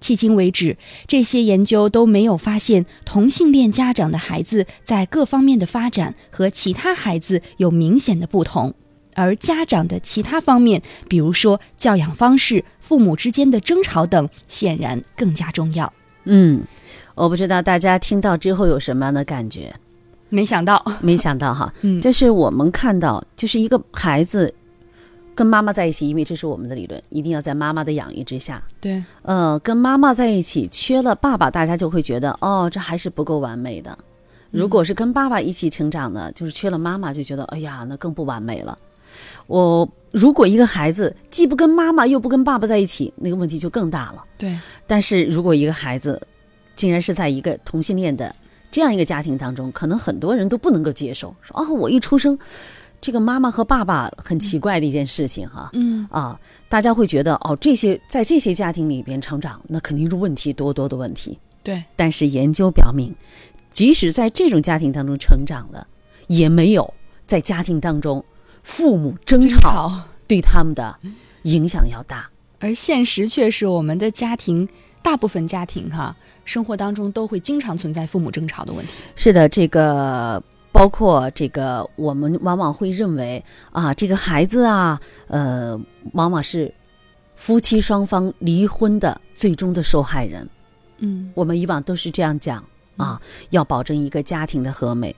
[0.00, 8.72] 迄今为止，这些研究都没有发现同性恋家长的孩子在各方面的发展和其他孩子有明显的不同，
[9.14, 15.92] 而家长的其他方面，比如说教养方式、父母之间的争吵等，显然更加重要。
[16.24, 16.62] 嗯，
[17.14, 19.74] 我不知道大家听到之后有什么样的感觉？
[20.28, 24.54] 没想到，没想到哈， 嗯就是我们看到，就是一个孩子。
[25.32, 28.62] 跟妈妈在一起，因为这是我们的理论，一定要在妈妈的养育之下。
[28.78, 33.96] 对，呃，跟妈妈在一起，缺了爸爸，大家就会觉得，哦，这还是不够完美的。
[34.50, 38.76] 如果是跟爸爸一起成长的，就是缺了妈妈，就觉得，哎呀，那更不完美了。
[39.50, 44.24] 我如果一个孩子既不跟妈妈又不跟爸爸在一起，那个问题就更大了。
[44.38, 46.20] 对，但是如果一个孩子
[46.76, 48.32] 竟然是在一个同性恋的
[48.70, 52.38] 这样一个家庭当中，可能很多人都不能够接受，说，哦，我一出生。
[53.00, 61.38] 这个妈妈和爸爸很奇怪的一件事情哈，嗯啊，大家会觉得哦，这些在这些家庭里边成长，那肯定是问题多多的问题。
[61.62, 63.12] 对，但是研究表明，
[63.72, 65.86] 即使在这种家庭当中成长了，
[66.28, 66.92] 也没有
[67.26, 68.22] 在家庭当中
[68.62, 69.92] 父母争吵
[70.26, 70.98] 对他们的
[71.42, 72.28] 影响要大。
[72.58, 74.68] 而现实却是，我们的家庭
[75.02, 79.02] 大部分家庭哈，生活当中都会经常存在父母争吵的问题。
[79.16, 80.42] 是的，这个。
[80.72, 85.78] 包括这个，我们往往会认为啊，这个孩子啊，呃，
[86.12, 86.72] 往往是
[87.34, 90.48] 夫妻双方离婚的最终的受害人。
[90.98, 92.64] 嗯，我们以往都是这样讲
[92.96, 93.20] 啊，
[93.50, 95.14] 要保证一个家庭的和美。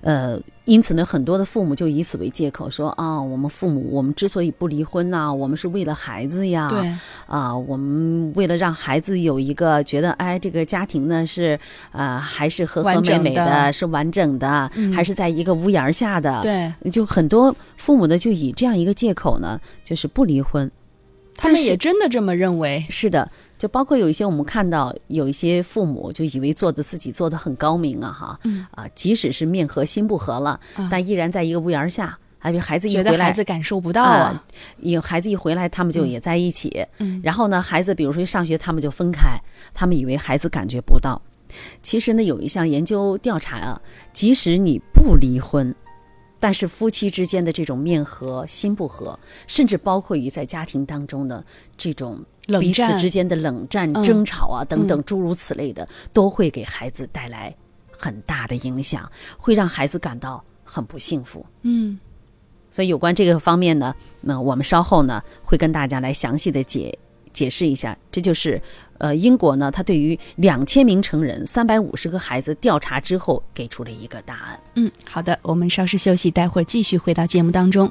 [0.00, 6.68] 呃，因此呢，很多的父母就以此为借口说啊，我们父母我们之所以不离婚呢，我们是为了孩子呀。
[6.68, 6.92] 对。
[7.26, 11.58] 啊，我们为了让孩子有一个觉得，哎，这个家庭呢是
[11.92, 16.40] 呃还是和和美美的，是完整的，还是在一个屋檐下的。
[16.42, 16.72] 对。
[16.90, 20.70] 就很多父母呢，就以这样一个借口呢，就是不离婚。
[21.36, 22.84] 他们也真的这么认为。
[22.88, 23.28] 是的。
[23.64, 28.38] 就包括有一些我们看到有一些父母就以为做的自己做的很高明啊哈，
[28.72, 34.44] 啊即使是面和心不和了，但依然在一个屋檐下，还有孩子一回来，孩子感受不到啊，
[34.80, 39.40] 有孩子一回来，他们就也在一起，嗯，然后呢，孩子比如说上学，他们就分开，
[39.72, 41.22] 他们以为孩子感觉不到，
[41.82, 43.80] 其实呢，有一项研究调查啊，
[44.12, 45.74] 即使你不离婚。
[46.40, 51.42] 但是夫妻之间的这种面和心不和，甚至包括于在家庭当中的
[51.78, 52.22] 这种
[52.60, 57.54] 彼此之间的冷战、争吵啊等等诸如此类的，都会给孩子带来
[57.90, 61.44] 很大的影响，会让孩子感到很不幸福。
[61.62, 61.98] 嗯，
[62.70, 66.98] 所以有关这个方面呢，那我们稍后呢会跟大家来详细的解
[67.32, 67.96] 解释一下。
[68.10, 68.60] 这就是。
[68.98, 74.60] 呃，英国呢，他对于两千名成人、三百五十个孩子调查之后，给出了一个答案。
[74.76, 77.90] 嗯，好的，我们稍事休息，待会儿继续回到节目当中。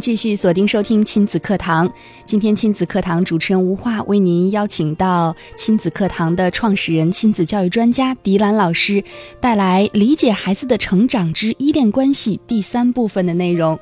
[0.00, 1.92] 继续锁定收听亲子课堂。
[2.24, 9.02] 今天亲子课堂主持人吴化为您邀请到亲子课堂的创始人、亲子教育专家迪兰老师，
[9.40, 13.78] 带来《理解孩子的成长之依恋关系》第三部分的内容。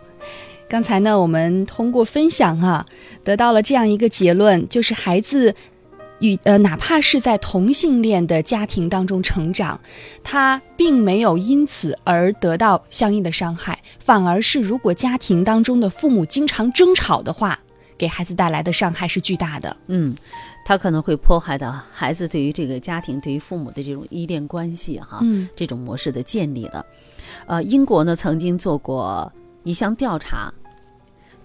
[0.68, 2.84] 刚才呢，我们通过分享啊，
[3.22, 5.54] 得到了这样一个结论，就是孩子。
[6.20, 9.78] 与呃，哪怕是在同性恋的家庭当中成长，
[10.24, 17.58] 他并没有因此而得到相应的伤害，反而是如果家庭当中的父母经常争吵的话，
[17.98, 19.76] 给孩子带来的伤害是巨大的。
[19.88, 20.16] 嗯，
[20.64, 26.84] 他可能会破坏到孩子对于这个家庭、对于父母的这种依恋关系哈，嗯，这种模式的建立了。
[27.46, 29.30] 呃，英国呢曾经做过
[29.64, 30.52] 一项调查。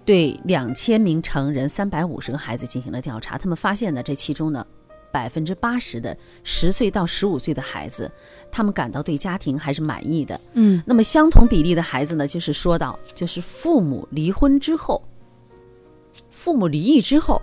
[0.04, 4.66] 对两千名成人、三百五十个孩子进行了调查，他们发现呢，这其中呢，
[5.12, 8.12] 百分之八十的十岁到十五岁的孩子，
[8.52, 10.40] 他们感到对家庭还是满意的。
[10.54, 15.02] 嗯，那么相同比例的孩子呢，就是说到，就是父母离婚之后，
[16.30, 17.42] 父母离异之后，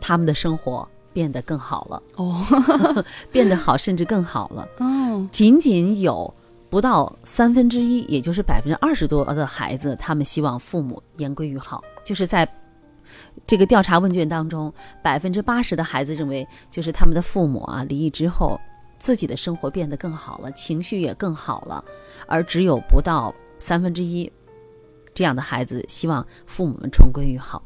[0.00, 2.02] 他们的生活变得更好了。
[2.16, 2.44] 哦，
[3.32, 4.68] 变得好，甚至更好了。
[4.78, 6.32] 哦，仅仅有。
[6.76, 11.82] 不到三分之一，也就是百分之二十多的孩子，他们希望父母言归于好。
[12.04, 12.46] 就是在
[13.46, 14.70] 这个调查问卷当中，
[15.02, 18.60] 百分之八十的孩子认为，就是他们的父母啊离异之后，
[18.98, 21.82] 自己的生活变得更好了，情绪也更好了。
[22.26, 24.30] 而只有不到三分之一
[25.14, 27.62] 这样的孩子希望父母们重归于好。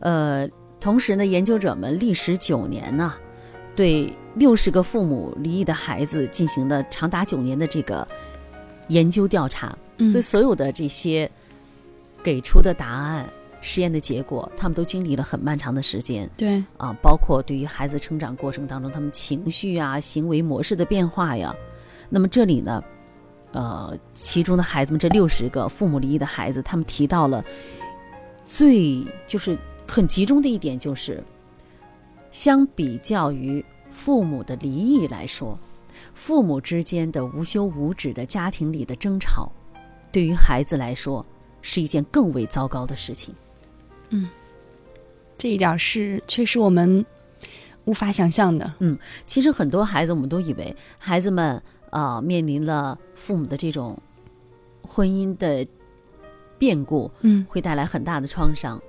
[0.00, 0.48] 呃，
[0.80, 3.14] 同时呢，研究者们历时九年呢，
[3.76, 8.04] 对六十个父母离异的孩子进行了长达九年的这个。
[8.88, 9.76] 研究调查，
[10.10, 11.30] 所以所有的这些
[12.22, 13.28] 给出的答案、
[13.60, 16.28] 实验的结果，他们都经历了很漫长的时间。
[16.36, 21.54] 对啊，包括对于孩子成长过程当中，他们情绪啊、行为模式的变化呀。
[22.08, 22.82] 那么这里呢，
[23.52, 27.44] 呃，其中的孩子们这六十个父母离异的孩子，他们提到了
[28.44, 29.56] 最就是
[29.88, 31.22] 很集中的一点，就是
[32.30, 35.58] 相比较于父母的离异来说。
[36.14, 39.50] 父母之间的无休无止的家庭里的争吵，
[40.10, 41.24] 对于孩子来说
[41.62, 43.34] 是一件更为糟糕的事情。
[44.10, 44.28] 嗯，
[45.38, 47.04] 这一点是确实我们
[47.84, 48.72] 无法想象的。
[48.80, 53.98] 嗯，其实很多孩子我们都以为孩子们啊面临了父母的这种
[54.82, 55.66] 婚姻的
[56.58, 58.80] 变故，嗯，会带来很大的创伤。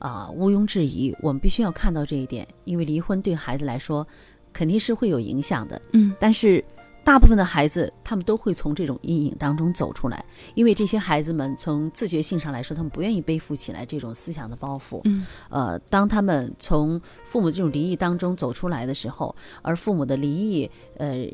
[0.00, 4.06] 啊，毋庸置疑，我们必须要看到这一点，因为离婚对孩子来说。
[4.54, 6.64] 肯定是会有影响的，嗯，但是
[7.04, 21.26] 大部分的孩子他们都会从这种阴影当中走出来，因为这些孩子们从自觉性上来说，他们不愿意背负起来这种思想的包袱，嗯，呃，当他们从父母这种离异当中走出来的时候，而父母的离异，呃，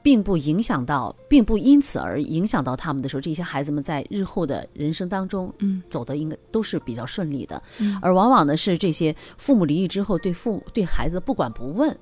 [0.00, 11.98] 并不影响到，并不因此而影响到他们的时候，这些孩子们在日后的人生当中，嗯，走的应该都是比较顺利的，嗯，而往往呢是这些父母离异之后，对父对孩子不管不问。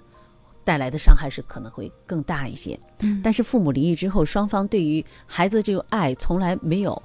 [0.69, 7.03] 带来的伤害是可能会更大一些，嗯，但是父母离异之后，双方对于孩子的这个爱从来没有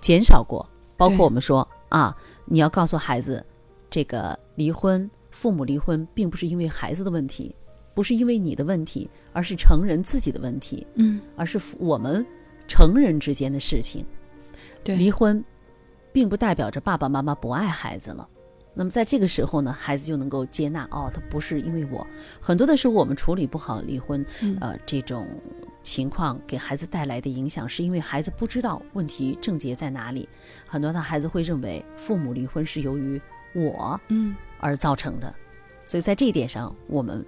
[0.00, 0.68] 减少过。
[0.96, 2.12] 包括我们说啊，
[2.46, 3.46] 你要告诉孩子，
[3.88, 7.54] 这个离婚，父母离婚，并不是因为孩子的问题，
[7.94, 12.26] 不是因为你的问题，而是成人自己的问题，嗯，而是我们
[12.66, 14.04] 成人之间的事情。
[14.82, 15.44] 对，离婚，
[16.12, 18.28] 并不代表着爸爸妈妈不爱孩子了。
[18.80, 22.06] 那么在这个时候呢，孩子就能够接纳哦，他不是因为我。
[22.40, 24.24] 很多的时候我们处理不好离婚，
[24.58, 25.28] 呃，这种
[25.82, 30.26] 情况给孩子带来的影响，是因为孩子不知道问题症结在哪里。
[30.66, 33.20] 很多的孩子会认为父母离婚是由于
[33.54, 35.30] 我嗯而造成的，
[35.84, 37.22] 所以在这一点上，我们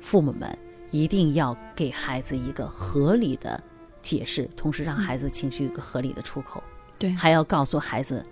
[0.00, 0.56] 父母们
[0.90, 3.62] 一定要给孩子一个合理的
[4.00, 6.64] 解释，同时让孩子情绪一个合理的出口。
[6.98, 8.24] 对，还要告诉孩子。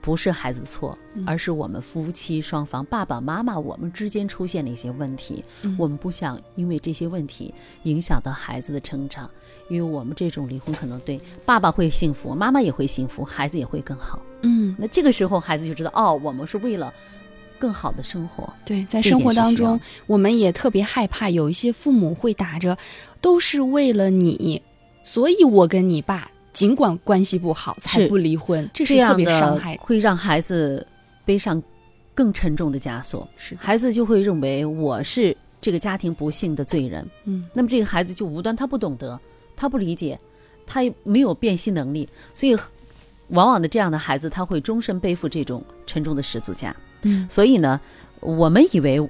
[0.00, 5.44] 不是孩子的错，而是我们夫妻双方、爸爸妈妈我们之间出现了一些问题。
[5.76, 9.28] 我们不想因为这些问题影响到孩子的成长，
[9.68, 14.20] 因为我们这种离婚可能对爸爸会幸福，妈妈也会幸福，孩子也会更好。
[14.42, 16.92] 嗯，那这个时候孩子就知道，哦，我们是为了
[17.58, 18.50] 更好的生活。
[18.64, 22.78] 对，在生活当中，我们也特别害怕有一些父母会打着
[23.20, 24.62] 都是为了你，
[25.02, 26.30] 所以我跟你爸。
[26.58, 30.84] 尽管关系不好，才不离婚，这是特别伤害，会让孩子
[31.24, 31.62] 背上
[32.16, 33.28] 更沉重的枷锁。
[33.36, 37.08] 是，孩子就会认为我是这个家庭不幸的罪人。
[37.26, 39.16] 嗯，那么这个孩子就无端他不懂得，
[39.54, 40.18] 他不理解，
[40.66, 42.58] 他也没有辨析能力，所以
[43.28, 46.74] 往往的这样的孩子他会终身背负这种沉重的十字架。
[47.02, 47.80] 嗯所以呢，
[48.18, 49.08] 我们以为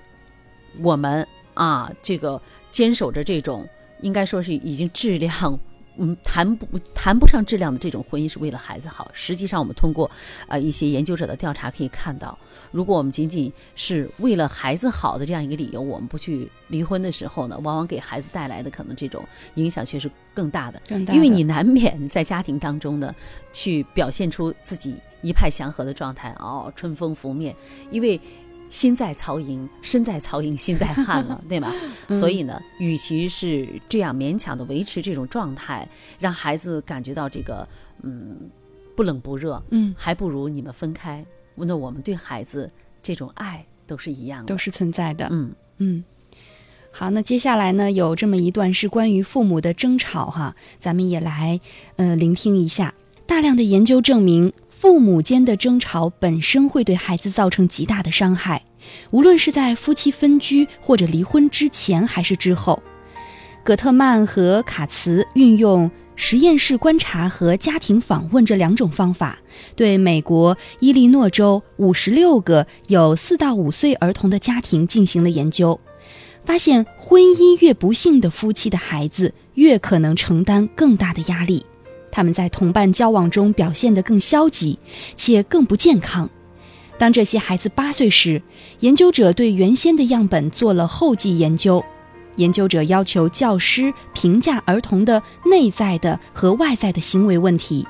[0.82, 2.38] 我们啊，这个
[2.70, 3.66] 坚守着这种
[4.02, 5.58] 应该说是已经质量。
[5.98, 9.10] 嗯，谈不谈不上质量的这种婚姻是为了孩子好。
[9.12, 10.10] 实际上，我们通过
[10.46, 12.38] 呃、一些研究者的调查可以看到，
[12.70, 19.24] 如果我们仅仅是为了孩子好的这样一个理由，我们不去离婚的时候呢，往往给孩子带来的可能这种
[19.54, 20.80] 影响却是更大的。
[20.88, 23.14] 更大的因为你难免在家庭当中呢，
[23.52, 27.54] 去表现出自己一派祥和的状态，哦，春风拂面，
[27.90, 28.20] 因为
[28.70, 31.72] 心在曹营，身在曹营心在汉了， 对吧？
[32.08, 35.88] 所以呢，与其是这样勉强的维持这种状态，
[36.18, 37.66] 让孩子感觉到这个
[38.02, 38.36] 嗯
[38.96, 41.24] 不冷不热，嗯，还不如你们分开。
[41.54, 42.70] 那我们对孩子
[43.02, 45.28] 这种爱都是一样的，都是存在的。
[45.30, 46.04] 嗯嗯，
[46.92, 51.60] 好，那接下来呢，有这么一段是关于父母的争吵哈，咱们也来
[51.96, 52.94] 呃聆听一下。
[53.26, 58.62] 大量的研究证明，父母间的争吵本身会对孩子造成极大的伤害，
[59.10, 62.80] 无论是在夫妻分居或者离婚之前还是之后。
[63.64, 69.40] 葛特曼和卡茨运用实验室观察和家庭访问这两种方法，
[69.74, 75.80] 对美国伊利诺州五十六个有四到五岁儿童的家庭进行了研究，
[76.44, 81.66] 发现婚姻越不幸的夫妻的孩子越可能承担更大的压力，
[82.10, 84.78] 他们在同伴交往中表现得更消极，
[85.14, 86.28] 且更不健康。
[86.98, 88.42] 当这些孩子八岁时，
[88.80, 91.84] 研究者对原先的样本做了后继研究。
[92.36, 97.84] 研究者要求教师评价儿童的内在的和外在的行为问题，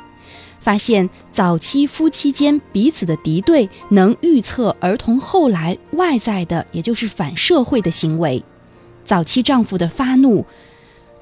[0.59, 8.43] 发现早期夫妻间彼此的敌对能预测儿童后来外在的，也就是反社会的行为；
[9.05, 10.47] 早期丈夫的发怒、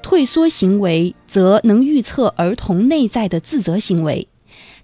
[0.01, 4.27] 退缩行为则能预测儿童内在的自责行为。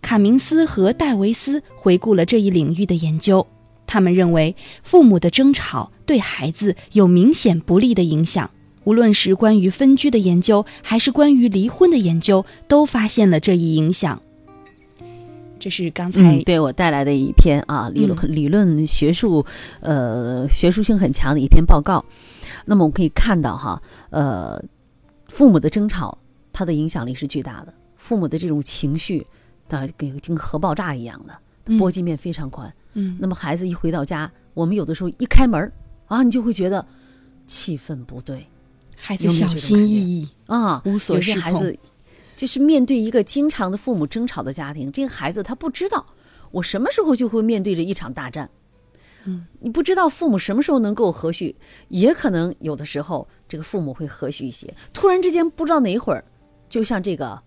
[0.02, 3.48] 卡明斯和戴维斯回顾了这一领域的研究。
[3.86, 8.50] 他们认为，父母的争吵对孩子有明显不利的影响。
[8.86, 14.22] 无论是关于分居的研究，还是关于离婚的研究，都发现了这一影响。
[15.60, 19.46] 这是刚才、嗯，对我带来的一篇啊理论、理论学术，
[19.80, 22.04] 呃，学术性很强的一篇报告。
[22.66, 24.62] 那么我们可以看到哈，呃，
[25.34, 26.16] 父母的争吵，
[26.52, 27.74] 它的影响力是巨大的。
[27.98, 29.26] 父母的这种情绪，
[29.68, 32.72] 它跟跟核爆炸一样的，波及面非常宽。
[32.94, 35.72] 嗯，那么孩子一回到家，我们有的时候一开门
[36.06, 36.86] 啊，你就会觉得
[37.48, 38.46] 气氛不对，
[38.96, 41.56] 孩子小心翼翼啊，无所适从。
[41.56, 41.80] 孩子
[42.36, 46.06] 就是面对一个经常的父母争吵的家庭，这个孩子他不知道
[46.52, 48.48] 我什么时候就会面对着一场大战。
[49.26, 51.56] 嗯，你不知道父母什么时候能够和煦，
[51.90, 56.24] 也可能有的时候这个父母会和煦一些，突然之间不知道哪一会儿，
[56.68, 57.42] 就像这个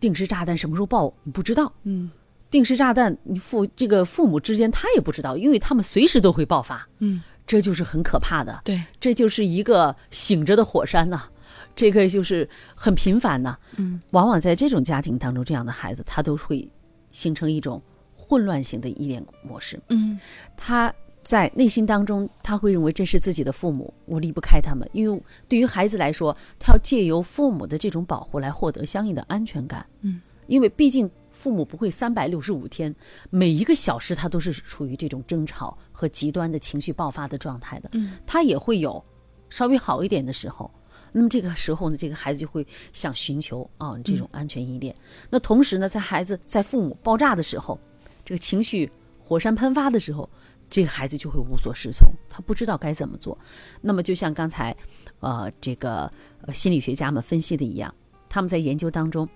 [0.00, 1.72] 定时炸弹什么时候爆，你不知道。
[1.84, 2.10] 嗯。
[2.50, 11.30] 定时炸弹，你父这个父母之间他也不知道，因为他们随时都会爆发，嗯，这就是很可怕的，对，这就是一个醒着的火山呐、啊，
[11.74, 16.70] 这个就是很频繁呐、啊，嗯，往往在这种家庭当中，这样的孩子他都会
[17.10, 17.82] 形成一种
[18.14, 20.20] 混乱型的依恋模式，嗯，
[20.54, 31.10] 他在内心当中他会认为这是自己的父母，我离不开他们，因为对于孩子来说，他要借由父母的这种保护来获得相应的安全感，嗯，因为毕竟。
[31.34, 32.94] 父母不会三百六十五天，
[33.30, 37.88] 每一个小时他都是处于这种争吵和极端的情绪爆发的状态的。
[37.94, 39.02] 嗯，他也会有
[39.48, 40.70] 稍微好一点的时候。
[41.10, 44.94] 那么这个时候呢，这个孩子就会想寻求啊这种安全依恋。
[44.94, 47.80] 嗯、那同时呢，在孩子在父母爆炸的时候，
[48.24, 50.28] 这个情绪火山喷发的时候，
[50.72, 53.38] 这个孩子就会无所适从，他不知道该怎么做。
[53.82, 54.74] 那么就像刚才
[55.20, 56.10] 呃这个
[56.46, 57.94] 呃心理学家们分析的一样，
[58.26, 59.28] 他们在研究当中。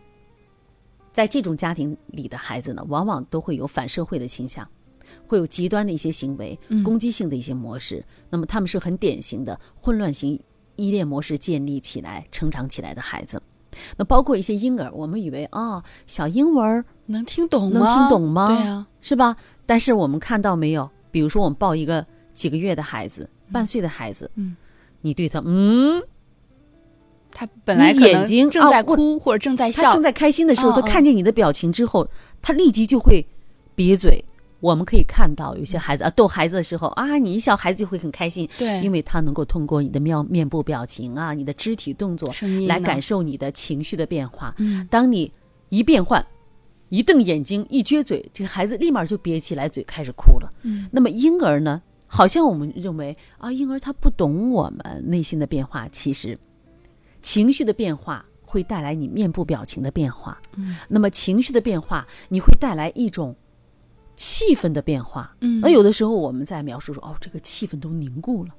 [1.12, 4.66] 在这种家庭里的孩子呢，往往都会有反社会的倾向，
[5.26, 8.02] 会有极端的一些行为、嗯、攻击性的一些模式。
[8.30, 10.38] 那么他们是很典型的混乱型
[10.76, 13.42] 依恋模式建立起来、成长起来的孩子。
[13.96, 18.48] 那包括一些婴儿，我们以为啊、哦，小婴儿能听懂能听懂吗？
[18.48, 19.36] 对啊，是吧？
[19.66, 20.90] 但是我们看到没有？
[21.10, 22.04] 比如说我们抱一个
[22.34, 24.56] 几个月的孩子、半岁的孩子，嗯，
[25.00, 26.02] 你对他，嗯。
[27.38, 32.08] 他本来眼睛正在哭、啊、或者正在笑，他正在开心的时候，哦、他看见你的表情之后，
[32.40, 33.26] 他立即就会
[33.76, 34.24] 瘪嘴。
[34.60, 42.34] 我们可以看到有些孩子啊，逗孩子的时候啊，你一笑，孩子就会很开心，对，因为他能够通过你的面面部表情啊，你的肢体动作
[42.66, 44.54] 来感受你的情绪的变化。
[44.56, 45.30] 嗯，当你
[45.68, 46.24] 一变换，
[46.88, 50.48] 一瞪眼睛，一撅嘴，这个孩子立马就憋起来嘴，开始哭了。
[50.62, 51.82] 嗯，那么婴儿呢？
[52.06, 56.38] 好像我们认为啊，婴儿他不懂我们内心的变化，其实
[57.20, 60.40] 情绪的变化会带来你面部表情的变化。
[60.56, 63.34] 嗯，那么情绪的变化，你会带来一种
[64.14, 65.34] 气氛的变化。
[65.40, 68.50] 嗯而有的时候我们在描述说，哦，这个气氛都凝固了。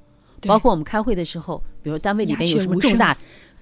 [0.41, 3.17] 对包括我们开会的时候，比如单位里边有什么重大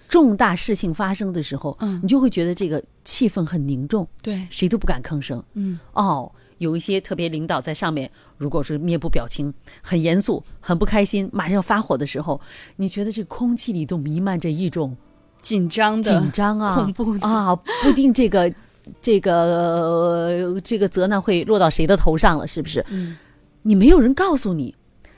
[0.08, 5.44] 重大事情发生的时候，嗯你就会觉得这个气氛很凝重，对，谁都不敢吭声。
[5.54, 12.40] 嗯哦，有一些特别领导在上面，如果是面部表情很严肃、很不开心，马上要发火的时候，
[12.78, 14.96] 你觉得这空气里都弥漫着一种
[15.42, 18.54] 紧张的紧张啊、恐怖的啊，不定这个
[19.02, 22.86] 这个、呃这个责难会落到谁的头上了，是不是？
[22.90, 23.18] 嗯
[23.64, 24.76] 你没有人告诉你，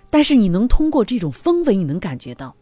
[0.10, 2.56] 但是你能通过这种氛围，你能感觉到。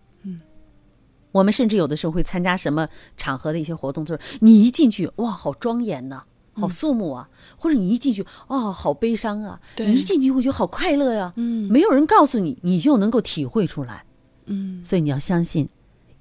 [1.35, 6.23] 嗯，我们甚至有的时候会参加什么场合的一些活动，就是你一进去，哇，好庄严呐、
[6.53, 14.05] 好肃穆啊，或者你一进去，哦，好悲伤啊，你一进去会觉得好快乐呀、嗯没有人告诉你，你就能够体会出来。
[14.47, 15.67] 嗯所以你要相信，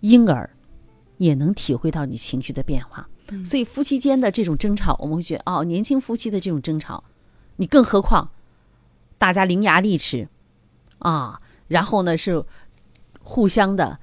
[0.00, 0.50] 婴儿
[1.18, 3.08] 也能体会到你情绪的变化。
[3.30, 7.04] 嗯所以夫妻间的这种争吵，我们会觉得哦，年轻夫妻的这种争吵，
[7.56, 8.30] 你更何况
[9.16, 10.28] 大家伶牙俐齿
[10.98, 12.44] 啊，然后呢是
[13.22, 13.98] 互相的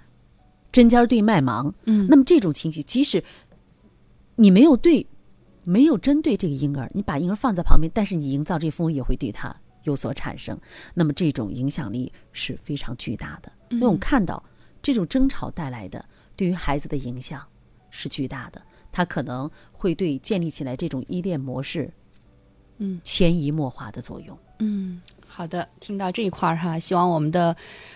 [0.72, 1.74] 针尖儿对麦芒。
[1.86, 3.24] 嗯那么这种情绪，即使
[4.36, 5.06] 你没有对，
[5.64, 10.60] 没有针对这个婴儿，你把婴儿放在旁边，但是你营造这氛围也会对他有所产生。
[10.94, 13.52] 那么这种影响力是非常巨大的。
[13.70, 14.44] 因为我们看到
[14.82, 16.04] 这种争吵带来的
[16.36, 17.42] 对于孩子的影响
[17.90, 18.62] 是巨大的，
[18.92, 21.92] 他可能会对建立起来这种依恋模式，
[22.80, 24.38] 嗯，潜移默化的作用。
[24.60, 25.02] 嗯，
[25.34, 27.56] 好的，听到这一块儿哈，希望我们的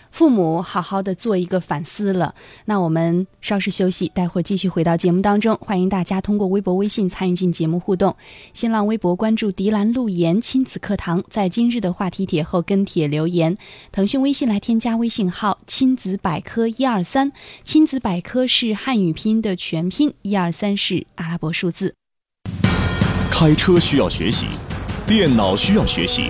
[0.09, 2.33] 父母好好的做一个反思了。
[2.63, 5.53] 那我们稍事休息，待会儿继续回到节目当中。
[5.59, 8.15] 欢迎大家通过微博、微信参与进节目互动。
[8.53, 13.57] 新浪微博关注“迪兰路言亲子课堂”，在今日的话题帖后跟帖留言。
[13.91, 17.33] 腾讯微信来添加微信号“亲子百科一二三”，
[17.65, 21.93] 亲子百科是汉语拼音的全拼，一二三是阿拉伯数字。
[23.29, 24.45] 开车需要学习，
[25.05, 26.29] 电脑需要学习，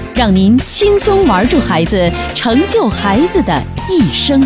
[0.15, 4.45] 让您轻松玩住孩子，成就孩子的一生。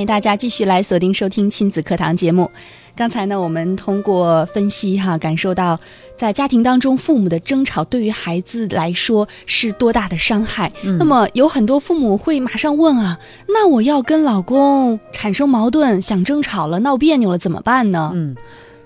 [0.00, 2.50] 欢迎大家继续来锁定收听亲子课堂节目。
[2.96, 5.78] 刚才呢，我们通过分析哈，感受到
[6.16, 10.72] 在家庭当中父母的争吵对于孩子来说是多大的伤害。
[10.98, 18.10] 那么有很多父母会马上问啊，那我要跟老公产生矛盾，想争吵了，闹别扭了，怎么办呢？
[18.14, 18.34] 嗯，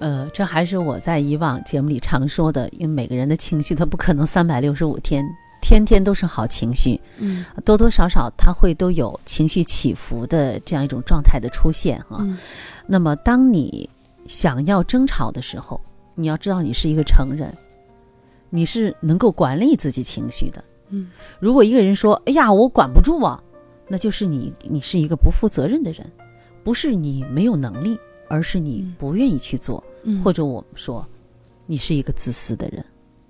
[0.00, 5.24] 呃，这还是我在以往节目里常说的，因为每个人的情绪他不可能三百六十五天
[5.64, 7.42] 天天都是好情绪，嗯。
[7.64, 12.36] 多多少少他会都有情绪起伏的这样一种状态的出现哈、嗯。
[12.86, 13.88] 那么当你
[14.26, 15.80] 想要争吵的时候，
[16.14, 17.50] 你要知道你是一个成人，
[18.50, 20.62] 你是能够管理自己情绪的。
[20.90, 21.10] 嗯，
[21.40, 23.42] 如果一个人说：“哎呀，我管不住啊”，
[23.88, 26.06] 那就是你你是一个不负责任的人，
[26.62, 27.98] 不是你没有能力，
[28.28, 28.94] 而是你嗯。
[28.98, 30.22] 不愿意去做，嗯。
[30.22, 31.06] 或者我们说，
[31.64, 32.84] 你是一个自私的人。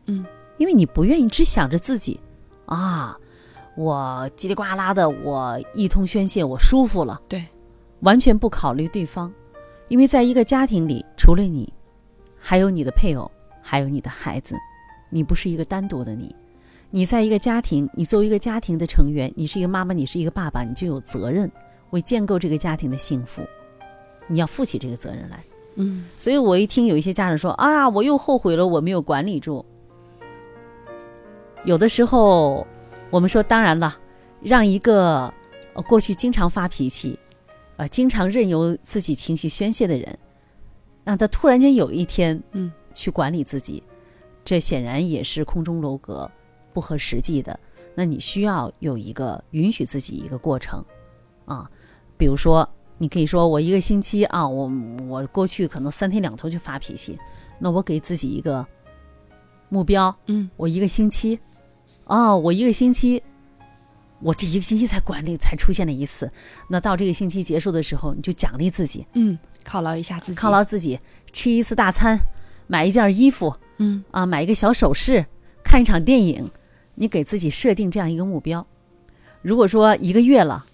[0.06, 0.26] 嗯
[0.56, 2.20] 因为你不愿意只想着自己，
[2.66, 3.18] 啊，
[3.76, 7.44] 我叽里呱啦的，我一通宣泄，我舒服了，对，
[8.00, 9.32] 完全不考虑对方，
[9.88, 11.72] 因为在一个家庭里，除了你，
[12.38, 13.30] 还有你的配偶，
[13.60, 14.54] 还有你的孩子，
[15.10, 16.34] 你不是一个单独的你。
[16.90, 21.50] 你在一个家庭，你作为一个家庭的成员，你是一个妈妈，你是一个爸爸，你就有责任
[21.90, 23.42] 为建构这个家庭的幸福，
[24.28, 25.42] 你要负起这个责任来。
[25.76, 29.64] 嗯所以我一听有一些家长说啊，我又后悔了，我没有管理住。
[31.64, 32.66] 有的时候，
[33.10, 33.96] 我们说当然了，
[34.42, 35.32] 让一个
[35.72, 37.18] 呃过去经常发脾气，
[37.76, 40.18] 呃经常任由自己情绪宣泄的人，
[41.04, 43.82] 让他突然间有一天嗯去管理自己，
[44.44, 46.30] 这显然也是空中楼阁，
[46.72, 47.58] 不合实际的。
[47.94, 50.84] 那你需要有一个允许自己一个过程
[51.46, 51.70] 啊，
[52.18, 54.70] 比如说，你可以说我一个星期啊，我
[55.08, 57.18] 我过去可能三天两头就发脾气，
[57.58, 58.66] 那我给自己一个
[59.68, 61.38] 目标，嗯，我一个星期，
[62.06, 63.22] 哦，我一个星期，
[64.20, 66.30] 我这一个星期才管理才出现了一次，
[66.68, 70.98] 那到这个星期结束的时候，你就奖励自己，嗯，犒劳一下自己，犒劳自己，
[71.32, 72.18] 吃一次大餐，
[72.66, 74.04] 买一件衣服，嗯。
[74.10, 75.24] 啊，买一个小首饰，
[75.62, 76.50] 看一场电影，
[76.94, 78.66] 你给自己设定这样一个目标。
[79.42, 80.64] 如果说一个月了，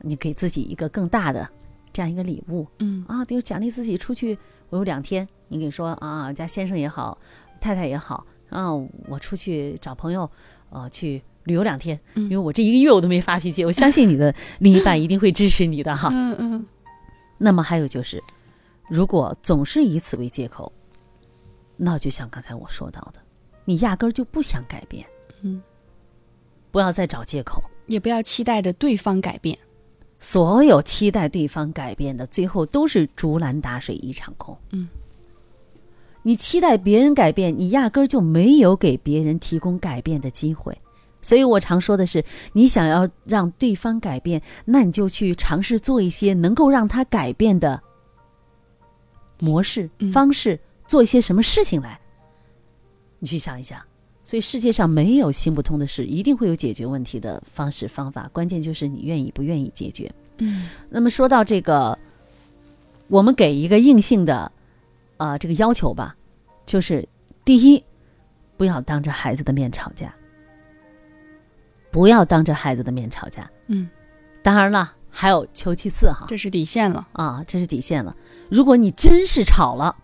[0.00, 1.48] 你给自己一个更大的
[1.92, 2.66] 这样一个礼物。
[2.78, 3.04] 嗯。
[3.08, 4.38] 啊，比如奖励自己出去，
[4.70, 7.18] 我有两天，你给说啊，家先生也好，
[7.60, 8.72] 太太也好，啊，
[9.08, 10.30] 我出去找朋友，
[10.70, 16.08] 呃，去旅游两天，嗯因为我这一个月我都没发脾气，我相信你的另一半一定会支持你的哈。
[16.12, 16.66] 嗯嗯
[17.38, 18.22] 那么还有就是，
[18.88, 20.72] 如果总是以此为借口，
[21.76, 23.20] 那就像刚才我说到的，
[23.64, 25.06] 你压根儿就不想改变，
[25.42, 25.62] 嗯，
[26.70, 27.62] 不要再找借口。
[27.86, 29.58] 也不要期待着对方改变。
[30.18, 34.54] 所有期待对方改变的，最后都是竹篮打水一场空。
[34.72, 34.86] 嗯，
[36.22, 40.76] 你期待别人改变，你压根儿就没有给别人提供改变的机会。
[41.20, 47.82] 所以我常说的是，你想要让对方改变，那你就去尝试做一些能够让他改变的
[49.40, 52.00] 模式、嗯方式，做一些什么事情来。
[53.18, 53.80] 你去想一想。
[54.24, 60.12] 所以世界上没有行不通的事，一定会有解决问题的方式方法，关键就是你愿意不愿意解决。
[60.40, 61.98] 嗯那么说到这个，
[63.06, 64.52] 我们给一个硬性的，
[65.18, 66.16] 啊、这个要求吧，
[66.64, 67.06] 就是
[67.44, 67.84] 第一，
[68.56, 70.14] 不要当着孩子的面吵架，
[71.90, 73.50] 不要当着孩子的面吵架。
[73.66, 73.90] 嗯，
[74.42, 77.06] 当然了，还有求其次哈，这是底线了。
[77.12, 78.16] 啊，这是底线了。
[78.48, 79.94] 如果你真是吵了，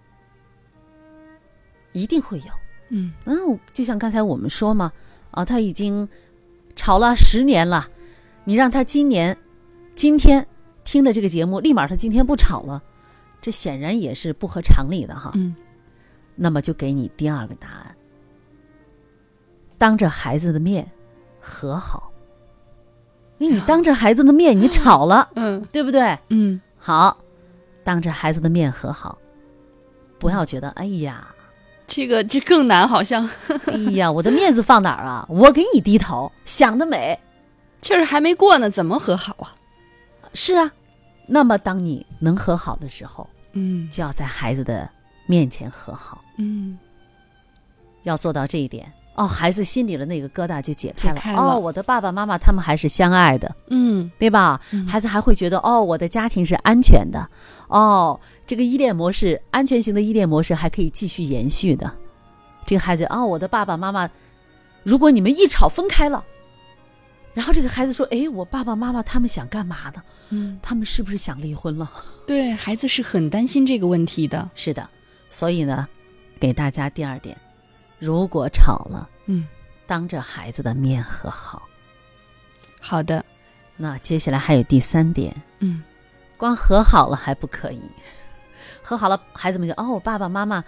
[1.93, 2.47] 一定会有。
[2.91, 4.93] 嗯然后就像刚才我们说嘛，
[5.31, 6.09] 啊，他已经
[6.77, 7.89] 吵了十年了，
[8.45, 9.37] 你让他今年、
[9.95, 10.47] 今天
[10.85, 12.83] 听的这个节目，立马他今天不吵了，
[13.45, 15.31] 这显然也是不合常理的哈。
[15.35, 15.55] 嗯
[16.35, 17.95] 那么就给你第二个答案，
[19.77, 20.91] 当着孩子的面
[21.39, 22.11] 和好，
[23.37, 26.19] 因为你当着孩子的面你吵了， 嗯对不对？
[26.31, 27.19] 嗯好，
[27.85, 29.19] 当着孩子的面和好，
[30.19, 31.29] 不要觉得哎呀。
[31.87, 33.29] 这个这更难，好像
[33.71, 35.27] 哎呀，我的面子放哪儿啊？
[35.29, 37.21] 我给你低头，想得美。
[37.83, 39.55] 气儿还没过呢，怎么和好啊？
[40.33, 40.73] 是啊，
[41.29, 44.89] 那么当你能和好的时候，嗯就要在孩子的
[45.27, 46.79] 面前和好，嗯
[48.03, 48.93] 要做到这一点。
[49.17, 51.15] 哦，孩子心里的那个疙瘩就解开了。
[51.15, 54.61] 开了哦，我的爸爸妈妈他们还是相爱的，嗯对吧？
[54.73, 57.25] 嗯孩子还会觉得哦，我的家庭是安全的。
[57.69, 61.89] 哦，这个依恋模式，安全型的依恋模式还可以继续延续的。
[62.67, 64.11] 这个孩子哦，我的爸爸妈妈，
[64.83, 66.25] 如果你们一吵分开了，
[67.35, 70.03] 然后这个孩子说：“哎，我爸爸妈妈他们想干嘛呢？
[70.31, 71.91] 嗯，他们是不是想离婚了
[72.27, 74.89] 对孩子是很担心这个问题的。？”是的，
[75.29, 75.87] 所以呢，
[76.39, 77.37] 给大家第二点，
[77.99, 79.47] 如果吵了，嗯，
[79.87, 81.69] 当着孩子的面和好。
[82.81, 83.25] 好的。
[83.77, 85.83] 那接下来还有第三点，嗯
[86.37, 87.83] 光和好了还不可以，
[88.81, 90.63] 和好了，孩子们就哦，爸爸妈妈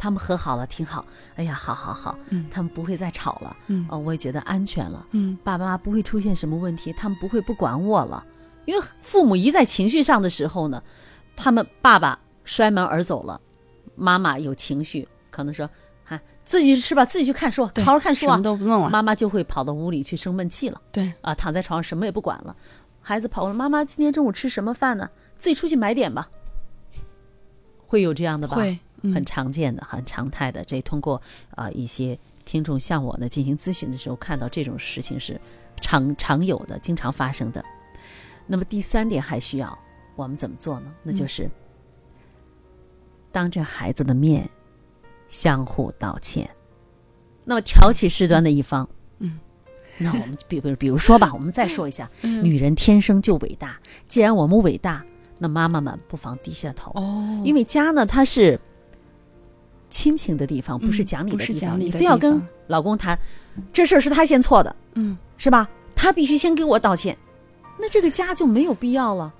[0.00, 1.04] 他们和好了，挺好。
[1.36, 5.06] 哎呀，好好好，嗯他们不会再吵了，嗯哦，我也觉得安全了。
[5.10, 8.24] 嗯爸爸妈妈不会出现什么问题，他们不会不管我了。
[8.64, 10.82] 因为父母一在情绪上的时候呢，
[11.36, 13.38] 他们爸爸摔门而走了，
[13.94, 15.68] 妈妈有情绪，可能说，
[16.08, 18.42] 啊，自己去吃吧，自己去看书，好好看书啊什么。
[18.42, 18.88] 都不弄了。
[18.88, 20.80] 妈妈就会跑到屋里去生闷气了。
[20.90, 22.56] 对，啊，躺在床上什么也不管了。
[23.02, 25.08] 孩子跑过来，妈妈今天中午吃什么饭呢？
[25.36, 26.28] 自己出去买点吧。
[27.86, 28.56] 会有这样的吧？
[28.56, 28.78] 会嗯
[29.14, 30.64] 很常见的、很常态的。
[30.64, 31.20] 这通过
[31.54, 35.40] 啊、一些听众向我呢进行咨询的时候，看到这种事情是
[35.80, 37.64] 常常有的、经常发生的。
[38.46, 39.78] 那么第三点还需要
[40.16, 40.92] 我们怎么做呢？
[41.02, 41.48] 那就是、
[43.30, 44.48] 当着孩子的面
[45.28, 46.50] 相互道歉。
[47.44, 48.88] 那么挑起事端的一方，
[49.18, 49.38] 嗯，
[49.98, 53.80] 那我们比比比如说吧，我们再说一下，嗯女人天生就伟大。
[54.06, 55.04] 既然我们伟大，
[55.38, 58.60] 那妈妈们不妨低下头，哦，因为家呢，它是
[59.90, 61.80] 亲情的地方，不是嗯讲理的地方。
[61.80, 63.18] 你非要跟老公谈，
[63.72, 65.68] 这事儿是他先错的，嗯是吧？
[65.94, 67.18] 他必须先给我道歉，
[67.78, 69.34] 那这个家就没有必要了。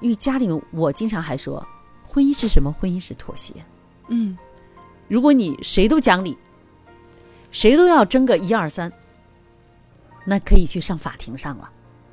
[0.00, 1.62] 因为家里面，我经常还说，
[2.08, 2.72] 婚姻是什么？
[2.72, 3.52] 婚姻是妥协。
[4.08, 4.36] 嗯
[5.08, 6.38] 如果你谁都讲理，
[7.50, 8.90] 谁都要争个一二三，
[10.24, 11.68] 那可以去上法庭上了。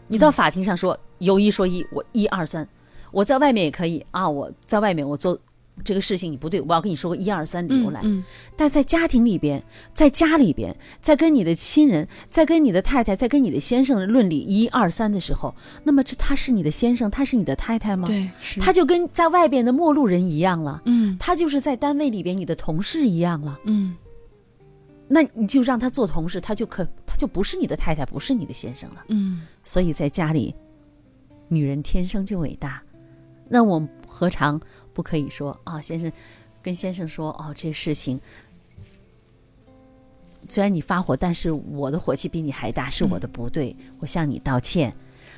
[0.07, 2.67] 你到法庭上说有一说一，我一二三，
[3.11, 5.38] 我在外面也可以啊，我在外面我做
[5.84, 8.01] 这个事情你不对，我要跟你说个一二三理由来。
[8.03, 8.23] 嗯
[8.55, 9.63] 但在家庭里边，
[9.93, 15.53] 在家里边，在跟你的亲人，在跟你的太太，在跟你的先生论理一二三的时候，
[15.84, 23.59] 那么这他是你的先生，他是你的太太吗？，对，是他就跟在外边的陌路人一样了，嗯他就是在单位里边你的同事一样了。
[23.65, 23.95] 嗯
[25.09, 29.05] 那你就让他做同事，他就可他就不是你的太太，不是你的先生了。
[29.07, 30.53] 嗯所以在家里，
[31.47, 32.82] 女人天生就伟大。
[33.49, 34.59] 那我们何尝
[34.98, 36.12] 不可以说啊，先生，
[36.60, 38.20] 跟先生说哦，这事情
[40.50, 44.91] 虽然你发火，但是我的火气比你还大，是我的不对，我向你道歉。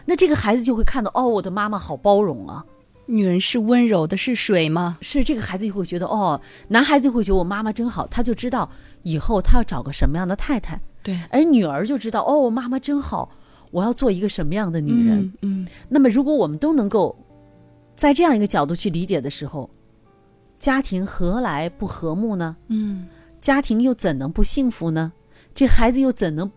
[0.05, 2.66] 那这个孩子就会看到哦，我的妈妈好包容啊，
[3.05, 4.97] 女人是温柔的，是水吗？
[5.01, 6.39] 是这个孩子就会觉得哦，
[6.70, 8.70] 男孩子就会觉得我妈妈真好，他就知道
[9.03, 10.80] 以后他要找个什么样的太太。
[11.03, 13.30] 对，而女儿就知道哦，我妈妈真好，
[13.72, 15.20] 我要做一个什么样的女人。
[15.20, 17.14] 嗯嗯那么，如果我们都能够
[18.00, 19.70] 在这样一个角度去理解的时候，
[20.58, 22.56] 家庭何来不和睦呢？
[22.70, 23.06] 嗯
[23.41, 25.12] 家庭又怎能不幸福呢？
[25.54, 26.50] 这孩子又怎能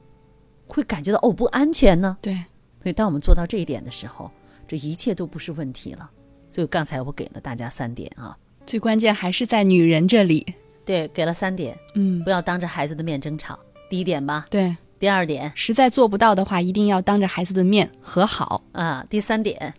[0.69, 2.17] 会感觉到哦不安全呢？
[2.23, 2.33] 对，
[2.81, 4.31] 所以，当我们做到这一点的时候，
[4.69, 6.09] 这一切都不是问题了。
[6.49, 10.47] 所以刚才我给了大家三点啊，最关键还是在女人这里。
[10.85, 13.59] 对，给了三点，嗯不，要当着孩子的面争吵，
[13.91, 14.47] 第一点吧。
[14.49, 19.75] 对，第二点实在做不到的话，一定要当着孩子的面和好，啊，第三点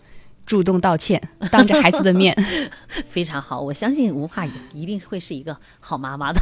[0.45, 1.21] 主动道歉，
[1.51, 2.35] 当着孩子的面。
[3.07, 6.39] 非常好，我相信吴化一定会是一个好妈妈的。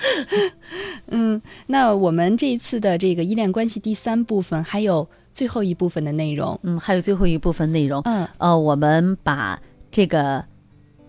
[1.08, 6.58] 嗯，那我们这一次的这个依恋关系第三部分，还有最后一部分的内容。
[6.62, 10.44] 嗯，还有最后一部分内容，嗯，呃，我们把这个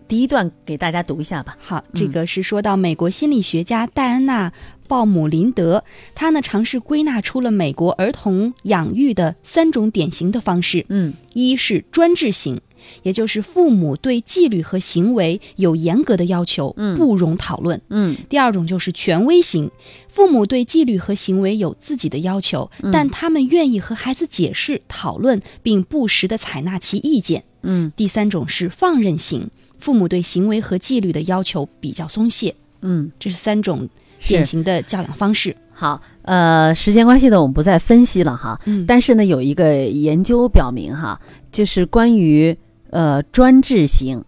[0.08, 1.58] 第一段给大家读一下吧。
[1.60, 4.50] 好，这个是说到美国心理学家戴安娜·
[4.92, 10.86] 鲍姆林德，他呢尝试归纳出了美国儿童养育的三种典型的方式。
[10.90, 12.60] 嗯一是专制型，
[13.02, 17.82] 也就是父母对纪律和行为有严格的要求，嗯不容讨论。
[17.88, 19.72] 嗯第二种就是权威型，
[20.10, 27.46] 父母对纪律和行为有自己的要求，但他们愿意和孩子解释、讨论，并不时的采纳其意见。
[27.64, 32.54] 嗯第三种是放任型，父母对行为和纪律的要求比较松懈。
[32.82, 33.90] 嗯，这是三种是
[34.28, 35.56] 典型的教养方式。
[35.74, 38.60] 好，呃，时间关系呢，我们不再分析了哈。
[38.66, 41.20] 嗯但是呢，有一个研究表明哈，
[41.52, 42.56] 就是关于
[42.92, 44.24] 呃专制型，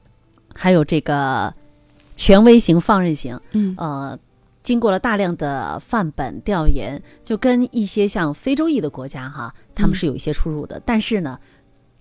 [0.54, 1.54] 还有这个
[2.16, 4.18] 权威型、放任型，嗯呃，
[4.64, 10.82] 经过了大量的范本调研，就跟一些像非洲裔的国家哈，他们嗯是有一些出入的。
[10.84, 11.38] 但是呢，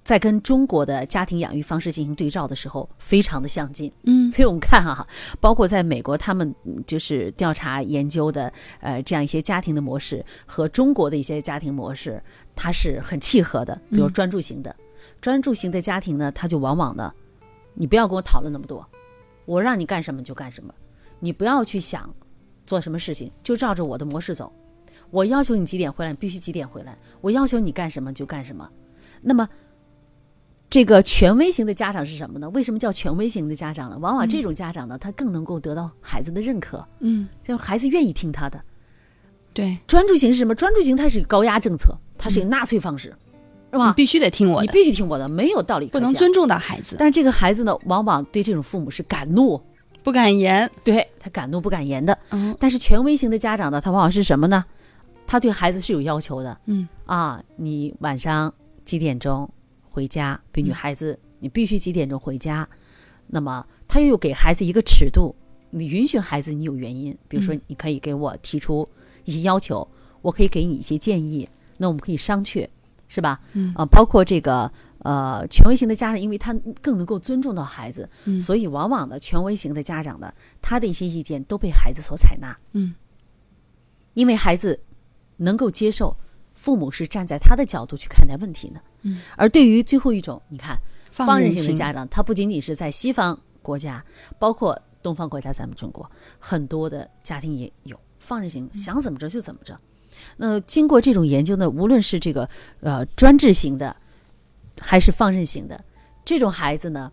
[0.04, 3.92] 在跟中国的家庭养育方式进行对照的时候，非常的相近。
[4.04, 5.06] 嗯所以我们看哈、
[5.40, 12.22] 包括在美国，他们嗯就是调查研究的呃这样一些家庭的模式和中国的一些家庭模式，
[12.56, 13.80] 它是很契合的。
[13.90, 14.74] 比如嗯专注型的，
[15.20, 17.12] 专注型的家庭呢，它就往往呢，
[17.74, 18.86] 你不要跟我讨论那么多，
[19.44, 20.74] 我让你干什么就干什么，
[21.20, 22.12] 你不要去想
[22.66, 24.52] 做什么事情，就照着我的模式走。
[25.10, 28.68] 我要求你几点回来，你必须几点回来；我要求你干什么就干什么。
[29.20, 29.46] 那么，
[30.72, 32.48] 这个权威型的家长是什么呢？
[32.48, 33.98] 为什么叫权威型的家长呢？
[34.00, 38.58] 往往这种家长呢，他更能够得到孩子的认可，嗯，就是孩子愿意听他的。
[39.52, 40.54] 对，专注型是什么？
[40.54, 43.14] 专注型它是一个高压政策，它是一个纳粹方式，
[43.70, 43.88] 是吧？
[43.88, 45.84] 你必须得听我的你，必须听我的，没有道理。
[45.88, 49.60] 不能尊重到孩子，但是这个孩子呢，往往对这种父母是敢怒，
[50.02, 50.70] 不敢言。
[50.82, 52.18] 对他敢怒不敢言的。
[52.30, 54.64] 嗯但是权威型的家长呢，他往往是什么呢？
[55.26, 58.50] 他对孩子是有要求的嗯啊，你晚上
[58.86, 59.46] 几点钟
[59.92, 60.40] 回家？
[60.50, 62.66] 比如女孩子，你必须几点钟回家。
[63.26, 65.34] 那么他又有给孩子一个尺度，
[65.70, 68.88] 你允许孩子你有原因，比如说嗯你可以给我提出
[69.24, 69.86] 一些要求，
[70.22, 72.68] 我可以给你一些建议，那我们可以商榷，
[73.08, 73.40] 是吧？
[73.52, 82.94] 嗯啊，包括这个呃权威型的家长，因为他更能够尊重到孩子，嗯所以往往的权威型的家长呢，他的一些意见都被孩子所采纳，嗯
[84.14, 84.78] 因为孩子
[85.38, 86.14] 能够接受
[86.62, 88.80] 父母是站在他的角度去看待问题呢。
[89.02, 90.78] 嗯，而对于最后一种，你看
[91.10, 94.04] 放任任型的家长，他不仅仅是在西方国家，
[94.38, 96.08] 包括东方国家，咱们中国
[96.38, 99.76] 很多的家庭也有放任型，想怎么着就怎么着。
[100.36, 102.48] 那经过这种研究呢，无论是这个
[102.78, 103.96] 呃专制型的，
[104.80, 105.84] 还是放任型的，
[106.24, 107.10] 这种孩子呢，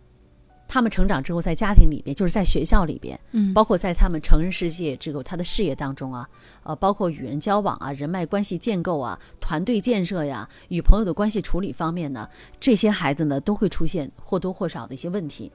[0.69, 6.29] 他们成长之后，在家庭里边，就是在学校里边，嗯包括在他们成人世界之后，他的事业当中啊，
[6.61, 15.51] 呃，包括与人交往啊、人脉关系建构啊、团队建设呀、与朋友的关系处理方面呢，这些孩子呢都会出现或多或少的一些问题。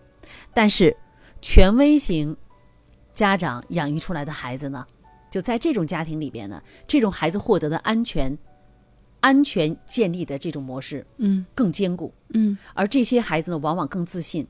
[0.53, 0.95] 但是，
[1.41, 2.37] 权威型
[3.15, 4.85] 家长养育出来的孩子呢，
[5.31, 8.37] 就在这种家庭里边呢，这种孩子获得的安全、
[9.21, 12.13] 安全建立的这种模式嗯更坚固。
[12.31, 14.45] 嗯而这些孩子呢，往往更自信，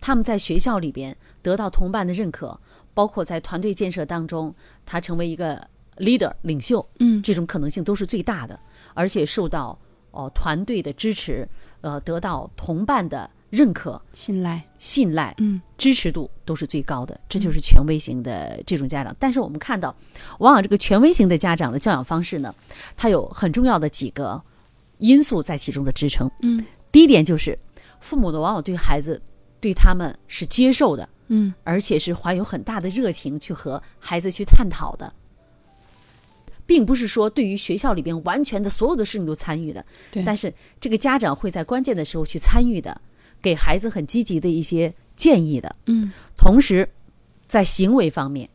[0.00, 2.58] 他们在学校里边得到同伴的认可，
[2.94, 4.54] 包括在团队建设当中，
[4.84, 5.68] 他成为一个
[5.98, 8.58] leader 领袖，嗯这种可能性都是最大的，
[8.94, 9.78] 而且受到
[10.10, 11.48] 哦团队的支持，
[11.80, 19.14] 呃，得到同伴的认可、信赖，信赖，嗯支持度都是最高的，这就是权威型的这种家长。
[19.18, 19.94] 但是我们看到，
[20.40, 22.54] 往往这个权威型的家长的教养方式呢，
[22.96, 24.42] 它有很重要的几个
[24.98, 26.30] 因素在其中的支撑。
[26.42, 27.58] 嗯第一点就是，
[28.00, 29.20] 父母呢往往对孩子，
[29.66, 31.52] 对他们是接受的，嗯。
[31.64, 35.12] 而且是怀有很大的热情去和孩子去探讨的，
[36.64, 40.22] 并不是说对于学校里边完全的所有的事情都参与的，对。
[40.22, 43.00] 但是这个家长会在关键的时候去参与的，
[43.42, 46.12] 给孩子很积极的一些建议的，嗯。
[46.36, 46.88] 同时
[47.48, 48.48] 在行为方面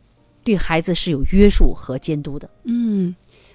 [0.45, 2.49] 对孩子是有约束和监督的。
[2.64, 3.14] 嗯，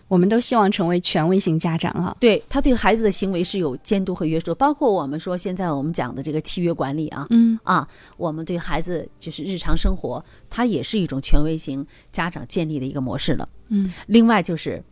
[0.09, 2.17] 我们都希望成为权威型家长啊。
[2.21, 13.49] 对他对孩子的行为是有监督和约束，包括我们说现在我们讲的这个契约管理啊，嗯啊，我们对孩子就是日常生活，它也是一种权威型家长建立的一个模式了。
[13.69, 14.83] 嗯，另外就是，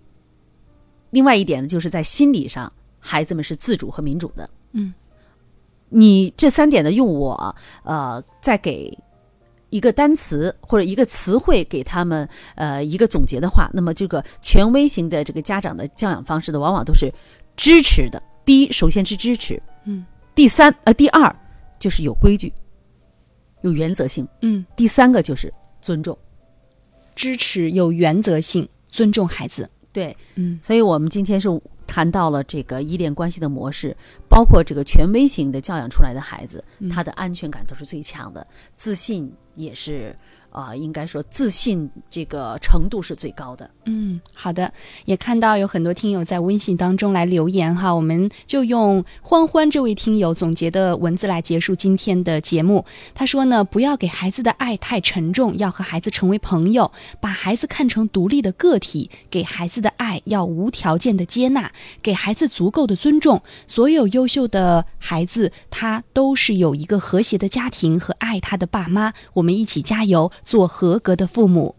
[1.10, 4.50] 另外一点呢，就是在心理上，孩子们是自主和民主的。
[4.72, 4.92] 嗯，
[5.90, 7.54] 你这三点呢，用我
[7.84, 8.98] 呃再给
[9.74, 17.12] 一个单词或者一个词汇给他们呃一个总结的话，那么这个权威型的这个家长的教养方式呢，往往都是
[17.56, 18.22] 支持的。
[18.44, 21.34] 第一，首先是支持，嗯，第三呃第二
[21.80, 22.52] 就是有规矩，
[23.62, 26.16] 有原则性，嗯，第三个就是尊重。
[27.16, 29.68] 支持有原则性，尊重孩子。
[29.92, 30.56] 对，嗯。
[30.62, 31.48] 所以我们今天是
[31.84, 33.96] 谈到了这个依恋关系的模式，
[34.28, 36.62] 包括这个权威型的教养出来的孩子，
[36.92, 38.46] 他的安全感都是最强的，
[38.76, 40.14] 自信也是
[40.54, 43.68] 啊、应该说自信这个程度是最高的。
[43.86, 44.72] 嗯，好的，
[45.04, 52.84] 也看到有很多听友在微信当中来留言哈，我们就用欢欢这位听友总结的文字来结束今天的节目。
[53.14, 63.42] 他说呢，不要给孩子的爱太沉重，要和孩子成为朋友，把孩子看成独立的个体，给孩子的爱要无条件的接纳，给孩子足够的尊重。
[63.66, 69.12] 所有优秀的孩子，他都是有一个和谐的家庭和爱他的爸妈。
[69.32, 71.74] 我们一起加油，做合格的父母。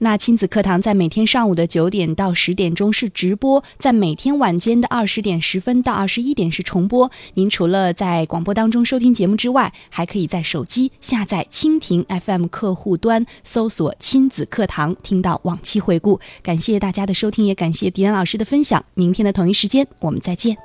[0.00, 7.10] 那亲子课堂在每天上午的九点到十点钟是直播，在每天晚间的二十点十分到二十一点是重播。
[7.34, 16.20] 您除了在广播当中收听节目之外，还可以在手机下载蜻蜓 FM 客户端，搜索“亲子课堂”，听到往期回顾。
[16.44, 18.84] 感谢大家的收听，也感谢迪安老师的分享。
[18.94, 20.58] 明天的同一时间，我们再见。